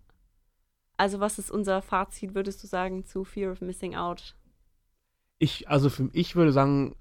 Also, 0.96 1.20
was 1.20 1.38
ist 1.38 1.50
unser 1.50 1.82
Fazit, 1.82 2.34
würdest 2.34 2.62
du 2.62 2.66
sagen, 2.66 3.04
zu 3.04 3.24
Fear 3.24 3.52
of 3.52 3.60
Missing 3.60 3.94
Out? 3.94 4.36
Ich, 5.38 5.68
also 5.68 5.90
für, 5.90 6.08
ich 6.12 6.36
würde 6.36 6.52
sagen, 6.52 6.94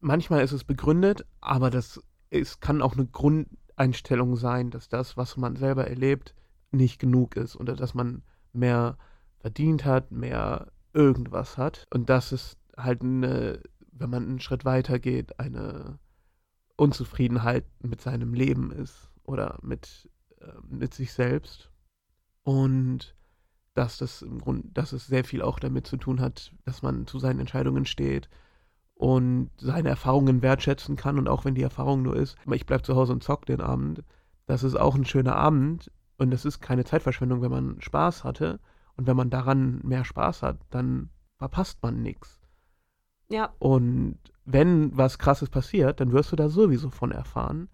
manchmal 0.00 0.42
ist 0.42 0.52
es 0.52 0.64
begründet, 0.64 1.24
aber 1.40 1.70
das 1.70 2.02
es 2.32 2.60
kann 2.60 2.80
auch 2.80 2.92
eine 2.92 3.06
Grundeinstellung 3.80 4.36
sein, 4.36 4.70
dass 4.70 4.88
das, 4.88 5.16
was 5.16 5.36
man 5.36 5.56
selber 5.56 5.86
erlebt, 5.86 6.34
nicht 6.70 6.98
genug 6.98 7.36
ist 7.36 7.56
oder 7.56 7.74
dass 7.74 7.94
man 7.94 8.22
mehr 8.52 8.98
verdient 9.38 9.84
hat, 9.84 10.12
mehr 10.12 10.70
irgendwas 10.92 11.56
hat. 11.56 11.86
Und 11.90 12.10
das 12.10 12.32
ist 12.32 12.58
halt 12.76 13.00
eine 13.02 13.60
wenn 14.00 14.10
man 14.10 14.24
einen 14.24 14.40
Schritt 14.40 14.64
weiter 14.64 14.98
geht, 14.98 15.38
eine 15.38 15.98
Unzufriedenheit 16.76 17.66
mit 17.82 18.00
seinem 18.00 18.34
Leben 18.34 18.72
ist 18.72 19.10
oder 19.24 19.58
mit, 19.62 20.08
äh, 20.40 20.52
mit 20.68 20.94
sich 20.94 21.12
selbst. 21.12 21.70
Und 22.42 23.14
dass 23.74 23.98
das 23.98 24.22
im 24.22 24.40
Grunde, 24.40 24.68
dass 24.72 24.92
es 24.92 25.06
sehr 25.06 25.24
viel 25.24 25.42
auch 25.42 25.60
damit 25.60 25.86
zu 25.86 25.96
tun 25.96 26.20
hat, 26.20 26.52
dass 26.64 26.82
man 26.82 27.06
zu 27.06 27.18
seinen 27.18 27.40
Entscheidungen 27.40 27.84
steht 27.84 28.28
und 29.00 29.48
seine 29.56 29.88
Erfahrungen 29.88 30.42
wertschätzen 30.42 30.94
kann. 30.94 31.18
Und 31.18 31.26
auch 31.26 31.46
wenn 31.46 31.54
die 31.54 31.62
Erfahrung 31.62 32.02
nur 32.02 32.16
ist, 32.16 32.36
ich 32.52 32.66
bleibe 32.66 32.82
zu 32.82 32.94
Hause 32.96 33.14
und 33.14 33.24
zock 33.24 33.46
den 33.46 33.62
Abend, 33.62 34.04
das 34.44 34.62
ist 34.62 34.74
auch 34.74 34.94
ein 34.94 35.06
schöner 35.06 35.36
Abend 35.36 35.90
und 36.18 36.34
es 36.34 36.44
ist 36.44 36.60
keine 36.60 36.84
Zeitverschwendung, 36.84 37.40
wenn 37.40 37.50
man 37.50 37.80
Spaß 37.80 38.24
hatte. 38.24 38.60
Und 38.98 39.06
wenn 39.06 39.16
man 39.16 39.30
daran 39.30 39.80
mehr 39.84 40.04
Spaß 40.04 40.42
hat, 40.42 40.58
dann 40.68 41.08
verpasst 41.38 41.82
man 41.82 42.02
nichts. 42.02 42.42
Ja. 43.30 43.54
Und 43.58 44.18
wenn 44.44 44.94
was 44.94 45.18
Krasses 45.18 45.48
passiert, 45.48 46.00
dann 46.00 46.12
wirst 46.12 46.32
du 46.32 46.36
da 46.36 46.50
sowieso 46.50 46.90
von 46.90 47.10
erfahren. 47.10 47.70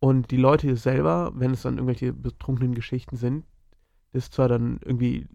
Und 0.00 0.30
die 0.30 0.36
Leute 0.36 0.76
selber, 0.76 1.32
wenn 1.34 1.52
es 1.52 1.62
dann 1.62 1.78
irgendwelche 1.78 2.12
betrunkenen 2.12 2.74
Geschichten 2.74 3.16
sind, 3.16 3.46
Das 4.12 4.24
ist 4.24 4.34
zwar 4.34 4.48
dann 4.48 4.80
irgendwie 4.84 5.28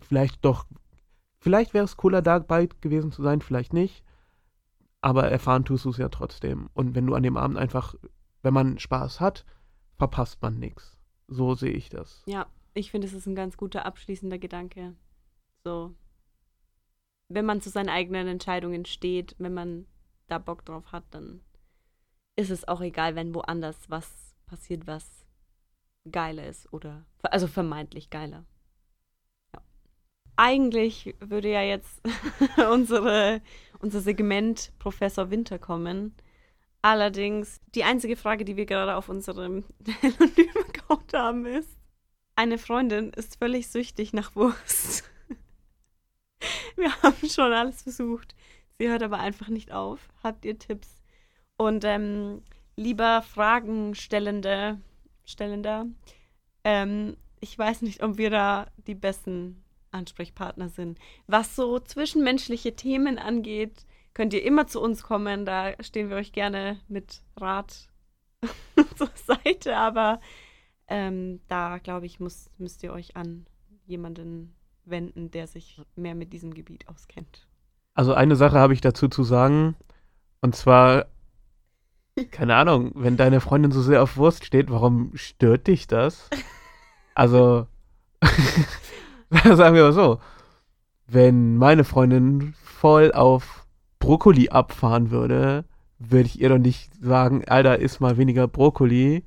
vielleicht 0.00 0.44
doch, 0.44 0.66
vielleicht 1.40 1.74
wäre 1.74 1.84
es 1.84 1.96
cooler 1.96 2.22
dabei 2.22 2.68
gewesen 2.80 3.10
zu 3.10 3.24
sein, 3.24 3.40
vielleicht 3.40 3.72
nicht. 3.72 4.04
Aber 5.08 5.30
erfahren 5.30 5.64
tust 5.64 5.86
du 5.86 5.88
es 5.88 5.96
ja 5.96 6.10
trotzdem. 6.10 6.68
Und 6.74 6.94
wenn 6.94 7.06
du 7.06 7.14
an 7.14 7.22
dem 7.22 7.38
Abend 7.38 7.56
einfach, 7.56 7.94
wenn 8.42 8.52
man 8.52 8.78
Spaß 8.78 9.20
hat, 9.20 9.46
verpasst 9.96 10.42
man 10.42 10.58
nichts. 10.58 10.98
So 11.28 11.54
sehe 11.54 11.72
ich 11.72 11.88
das. 11.88 12.22
Ja, 12.26 12.46
ich 12.74 12.90
finde, 12.90 13.06
es 13.06 13.14
ist 13.14 13.26
ein 13.26 13.34
ganz 13.34 13.56
guter 13.56 13.86
abschließender 13.86 14.36
Gedanke. 14.36 14.94
So, 15.64 15.94
wenn 17.28 17.46
man 17.46 17.62
zu 17.62 17.70
seinen 17.70 17.88
eigenen 17.88 18.28
Entscheidungen 18.28 18.84
steht, 18.84 19.34
wenn 19.38 19.54
man 19.54 19.86
da 20.26 20.36
Bock 20.36 20.66
drauf 20.66 20.92
hat, 20.92 21.04
dann 21.12 21.40
ist 22.36 22.50
es 22.50 22.68
auch 22.68 22.82
egal, 22.82 23.14
wenn 23.16 23.34
woanders 23.34 23.88
was 23.88 24.36
passiert, 24.44 24.86
was 24.86 25.26
geiler 26.12 26.46
ist 26.46 26.70
oder 26.70 27.06
also 27.22 27.46
vermeintlich 27.46 28.10
geiler. 28.10 28.44
Eigentlich 30.40 31.16
würde 31.18 31.50
ja 31.50 31.62
jetzt 31.62 32.00
unsere, 32.70 33.42
unser 33.80 34.00
Segment 34.00 34.70
Professor 34.78 35.32
Winter 35.32 35.58
kommen. 35.58 36.14
Allerdings, 36.80 37.60
die 37.74 37.82
einzige 37.82 38.14
Frage, 38.14 38.44
die 38.44 38.56
wir 38.56 38.64
gerade 38.64 38.94
auf 38.94 39.08
unserem 39.08 39.64
Telonym-Account 40.00 41.12
haben, 41.12 41.44
ist: 41.44 41.76
Eine 42.36 42.56
Freundin 42.56 43.10
ist 43.14 43.36
völlig 43.36 43.66
süchtig 43.66 44.12
nach 44.12 44.36
Wurst. 44.36 45.10
Wir 46.76 46.94
haben 47.02 47.28
schon 47.28 47.52
alles 47.52 47.82
versucht. 47.82 48.36
Sie 48.78 48.88
hört 48.88 49.02
aber 49.02 49.18
einfach 49.18 49.48
nicht 49.48 49.72
auf. 49.72 50.08
Habt 50.22 50.44
ihr 50.44 50.56
Tipps? 50.56 51.02
Und 51.56 51.82
ähm, 51.84 52.42
lieber 52.76 53.22
Fragenstellende, 53.22 54.80
Stellender, 55.24 55.86
ähm, 56.62 57.16
ich 57.40 57.58
weiß 57.58 57.82
nicht, 57.82 58.04
ob 58.04 58.18
wir 58.18 58.30
da 58.30 58.68
die 58.86 58.94
besten 58.94 59.64
Ansprechpartner 59.90 60.68
sind. 60.68 60.98
Was 61.26 61.56
so 61.56 61.78
zwischenmenschliche 61.78 62.76
Themen 62.76 63.18
angeht, 63.18 63.86
könnt 64.14 64.34
ihr 64.34 64.42
immer 64.42 64.66
zu 64.66 64.80
uns 64.80 65.02
kommen. 65.02 65.44
Da 65.44 65.72
stehen 65.80 66.10
wir 66.10 66.16
euch 66.16 66.32
gerne 66.32 66.80
mit 66.88 67.22
Rat 67.36 67.88
zur 68.96 69.10
Seite. 69.14 69.76
Aber 69.76 70.20
ähm, 70.88 71.40
da, 71.48 71.78
glaube 71.78 72.06
ich, 72.06 72.20
muss, 72.20 72.50
müsst 72.58 72.82
ihr 72.82 72.92
euch 72.92 73.16
an 73.16 73.46
jemanden 73.86 74.54
wenden, 74.84 75.30
der 75.30 75.46
sich 75.46 75.80
mehr 75.96 76.14
mit 76.14 76.32
diesem 76.32 76.54
Gebiet 76.54 76.88
auskennt. 76.88 77.46
Also 77.94 78.14
eine 78.14 78.36
Sache 78.36 78.58
habe 78.58 78.72
ich 78.72 78.80
dazu 78.80 79.08
zu 79.08 79.22
sagen. 79.22 79.76
Und 80.40 80.54
zwar, 80.54 81.06
keine 82.30 82.56
Ahnung, 82.56 82.92
wenn 82.94 83.16
deine 83.16 83.40
Freundin 83.40 83.72
so 83.72 83.82
sehr 83.82 84.02
auf 84.02 84.16
Wurst 84.16 84.44
steht, 84.44 84.70
warum 84.70 85.10
stört 85.14 85.66
dich 85.66 85.86
das? 85.86 86.30
Also, 87.14 87.66
sagen 89.44 89.74
wir 89.74 89.84
mal 89.84 89.92
so, 89.92 90.20
wenn 91.06 91.56
meine 91.56 91.84
Freundin 91.84 92.54
voll 92.62 93.12
auf 93.12 93.66
Brokkoli 93.98 94.50
abfahren 94.50 95.10
würde, 95.10 95.64
würde 95.98 96.26
ich 96.26 96.40
ihr 96.40 96.48
doch 96.48 96.58
nicht 96.58 96.90
sagen, 97.02 97.44
Alter, 97.46 97.80
iss 97.80 98.00
mal 98.00 98.16
weniger 98.16 98.46
Brokkoli. 98.46 99.24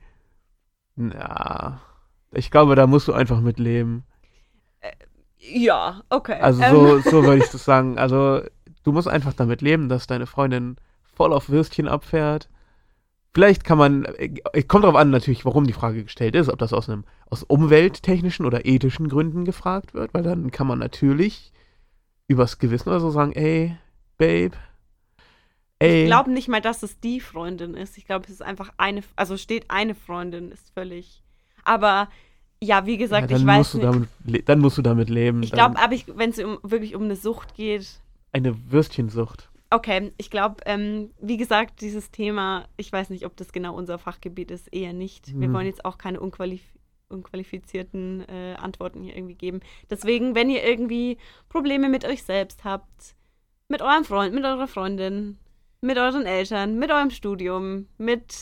Na, 0.95 1.81
ich 2.31 2.51
glaube, 2.51 2.75
da 2.75 2.87
musst 2.87 3.07
du 3.07 3.13
einfach 3.13 3.41
mit 3.41 3.59
leben. 3.59 4.03
Ja, 5.37 6.03
okay. 6.09 6.39
Also 6.39 6.61
so, 6.61 6.95
ähm. 6.95 7.01
so 7.03 7.23
würde 7.23 7.43
ich 7.43 7.49
das 7.49 7.65
sagen. 7.65 7.97
Also 7.97 8.41
du 8.83 8.91
musst 8.91 9.07
einfach 9.07 9.33
damit 9.33 9.61
leben, 9.61 9.89
dass 9.89 10.07
deine 10.07 10.27
Freundin 10.27 10.77
voll 11.15 11.33
auf 11.33 11.49
Würstchen 11.49 11.87
abfährt. 11.87 12.49
Vielleicht 13.33 13.63
kann 13.63 13.77
man, 13.77 14.05
äh, 14.05 14.63
kommt 14.63 14.83
darauf 14.83 14.97
an 14.97 15.09
natürlich, 15.09 15.45
warum 15.45 15.65
die 15.65 15.73
Frage 15.73 16.03
gestellt 16.03 16.35
ist, 16.35 16.49
ob 16.49 16.59
das 16.59 16.73
aus 16.73 16.89
einem 16.89 17.05
aus 17.29 17.43
umwelttechnischen 17.43 18.45
oder 18.45 18.65
ethischen 18.65 19.07
Gründen 19.07 19.45
gefragt 19.45 19.93
wird, 19.93 20.13
weil 20.13 20.23
dann 20.23 20.51
kann 20.51 20.67
man 20.67 20.79
natürlich 20.79 21.53
übers 22.27 22.59
Gewissen 22.59 22.89
oder 22.89 22.99
so 22.99 23.09
sagen, 23.09 23.31
ey, 23.31 23.77
Babe, 24.17 24.57
ey. 25.79 26.03
Ich 26.03 26.07
glaube 26.07 26.31
nicht 26.31 26.49
mal, 26.49 26.61
dass 26.61 26.83
es 26.83 26.99
die 26.99 27.21
Freundin 27.21 27.73
ist. 27.73 27.97
Ich 27.97 28.05
glaube, 28.05 28.25
es 28.25 28.31
ist 28.31 28.41
einfach 28.41 28.73
eine, 28.77 29.01
also 29.15 29.37
steht 29.37 29.65
eine 29.69 29.95
Freundin, 29.95 30.51
ist 30.51 30.73
völlig. 30.73 31.23
Aber 31.63 32.09
ja, 32.61 32.85
wie 32.85 32.97
gesagt, 32.97 33.31
ja, 33.31 33.37
ich 33.37 33.45
weiß 33.45 33.75
nicht. 33.75 33.85
Damit, 33.85 34.49
dann 34.49 34.59
musst 34.59 34.77
du 34.77 34.81
damit 34.81 35.09
leben. 35.09 35.41
Ich 35.41 35.51
glaube, 35.51 35.79
aber 35.79 35.95
wenn 36.15 36.31
es 36.31 36.39
um, 36.39 36.59
wirklich 36.63 36.95
um 36.95 37.03
eine 37.03 37.15
Sucht 37.15 37.55
geht. 37.55 38.01
Eine 38.33 38.71
Würstchensucht. 38.71 39.50
Okay, 39.73 40.11
ich 40.17 40.29
glaube, 40.29 40.57
ähm, 40.65 41.11
wie 41.21 41.37
gesagt, 41.37 41.79
dieses 41.79 42.11
Thema, 42.11 42.67
ich 42.75 42.91
weiß 42.91 43.09
nicht, 43.09 43.25
ob 43.25 43.37
das 43.37 43.53
genau 43.53 43.73
unser 43.73 43.97
Fachgebiet 43.97 44.51
ist, 44.51 44.67
eher 44.73 44.91
nicht. 44.91 45.33
Wir 45.39 45.47
mhm. 45.47 45.53
wollen 45.53 45.65
jetzt 45.65 45.85
auch 45.85 45.97
keine 45.97 46.19
unqualif 46.19 46.61
unqualifizierten 47.07 48.27
äh, 48.29 48.55
Antworten 48.55 49.01
hier 49.01 49.15
irgendwie 49.15 49.35
geben. 49.35 49.59
Deswegen, 49.89 50.33
wenn 50.33 50.49
ihr 50.49 50.63
irgendwie 50.63 51.17
Probleme 51.49 51.89
mit 51.89 52.05
euch 52.05 52.23
selbst 52.23 52.63
habt, 52.63 53.15
mit 53.67 53.81
eurem 53.81 54.05
Freund, 54.05 54.33
mit 54.33 54.45
eurer 54.45 54.67
Freundin, 54.67 55.37
mit 55.81 55.97
euren 55.97 56.25
Eltern, 56.25 56.79
mit 56.79 56.89
eurem 56.89 57.09
Studium, 57.09 57.87
mit 57.97 58.33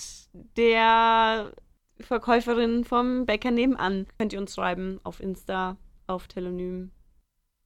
der 0.55 1.51
Verkäuferin 1.99 2.83
vom 2.83 3.25
Bäcker 3.25 3.51
nebenan. 3.51 4.07
Könnt 4.17 4.33
ihr 4.33 4.39
uns 4.39 4.53
schreiben 4.53 4.99
auf 5.03 5.19
Insta, 5.19 5.77
auf 6.07 6.27
Telonym 6.27 6.91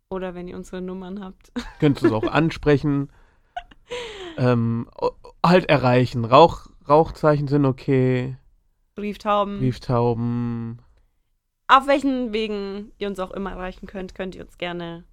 oder 0.10 0.36
wenn 0.36 0.48
ihr 0.48 0.56
unsere 0.56 0.82
Nummern 0.82 1.24
habt. 1.24 1.52
Könnt 1.80 2.02
ihr 2.02 2.12
uns 2.12 2.24
auch 2.24 2.32
ansprechen. 2.32 3.10
Ähm, 4.38 4.90
halt 5.46 5.70
erreichen. 5.70 6.26
Rauch, 6.26 6.68
Rauchzeichen 6.88 7.48
sind 7.48 7.66
okay. 7.66 8.38
Brieftauben. 8.96 9.60
Brieftauben. 9.60 10.82
Auf 11.68 11.88
welchen 11.88 12.34
Wegen 12.34 12.92
ihr 12.98 13.08
uns 13.08 13.20
auch 13.20 13.32
immer 13.32 13.52
erreichen 13.52 13.88
könnt, 13.88 14.16
könnt 14.16 14.36
ihr 14.36 14.44
uns 14.44 14.58
gerne 14.58 15.06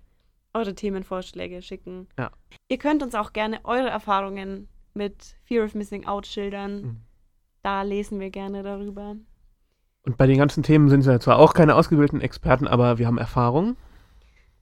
eure 0.52 0.74
Themenvorschläge 0.74 1.62
schicken. 1.62 2.08
Ja. 2.18 2.30
Ihr 2.68 2.78
könnt 2.78 3.02
uns 3.02 3.14
auch 3.14 3.32
gerne 3.32 3.60
eure 3.64 3.88
Erfahrungen 3.88 4.68
mit 4.94 5.36
Fear 5.44 5.64
of 5.64 5.74
Missing 5.74 6.06
Out 6.06 6.26
schildern. 6.26 6.82
Mhm. 6.82 6.96
Da 7.62 7.82
lesen 7.82 8.20
wir 8.20 8.30
gerne 8.30 8.62
darüber. 8.62 9.16
Und 10.02 10.16
bei 10.16 10.26
den 10.26 10.38
ganzen 10.38 10.62
Themen 10.62 10.88
sind 10.88 11.04
wir 11.04 11.20
zwar 11.20 11.38
auch 11.38 11.54
keine 11.54 11.74
ausgebildeten 11.74 12.20
Experten, 12.20 12.66
aber 12.66 12.98
wir 12.98 13.06
haben 13.06 13.18
Erfahrung. 13.18 13.76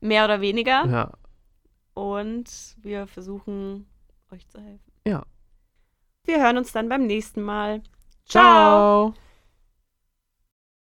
Mehr 0.01 0.25
oder 0.25 0.40
weniger. 0.40 0.85
Ja. 0.87 1.12
Und 1.94 2.77
wir 2.83 3.07
versuchen, 3.07 3.87
euch 4.33 4.49
zu 4.49 4.61
helfen. 4.61 4.93
Ja. 5.07 5.25
Wir 6.25 6.43
hören 6.43 6.59
uns 6.59 6.73
dann 6.73 6.88
beim 6.88 7.07
nächsten 7.07 7.43
Mal. 7.43 7.83
Ciao. 8.27 9.12
Ciao. 9.12 9.14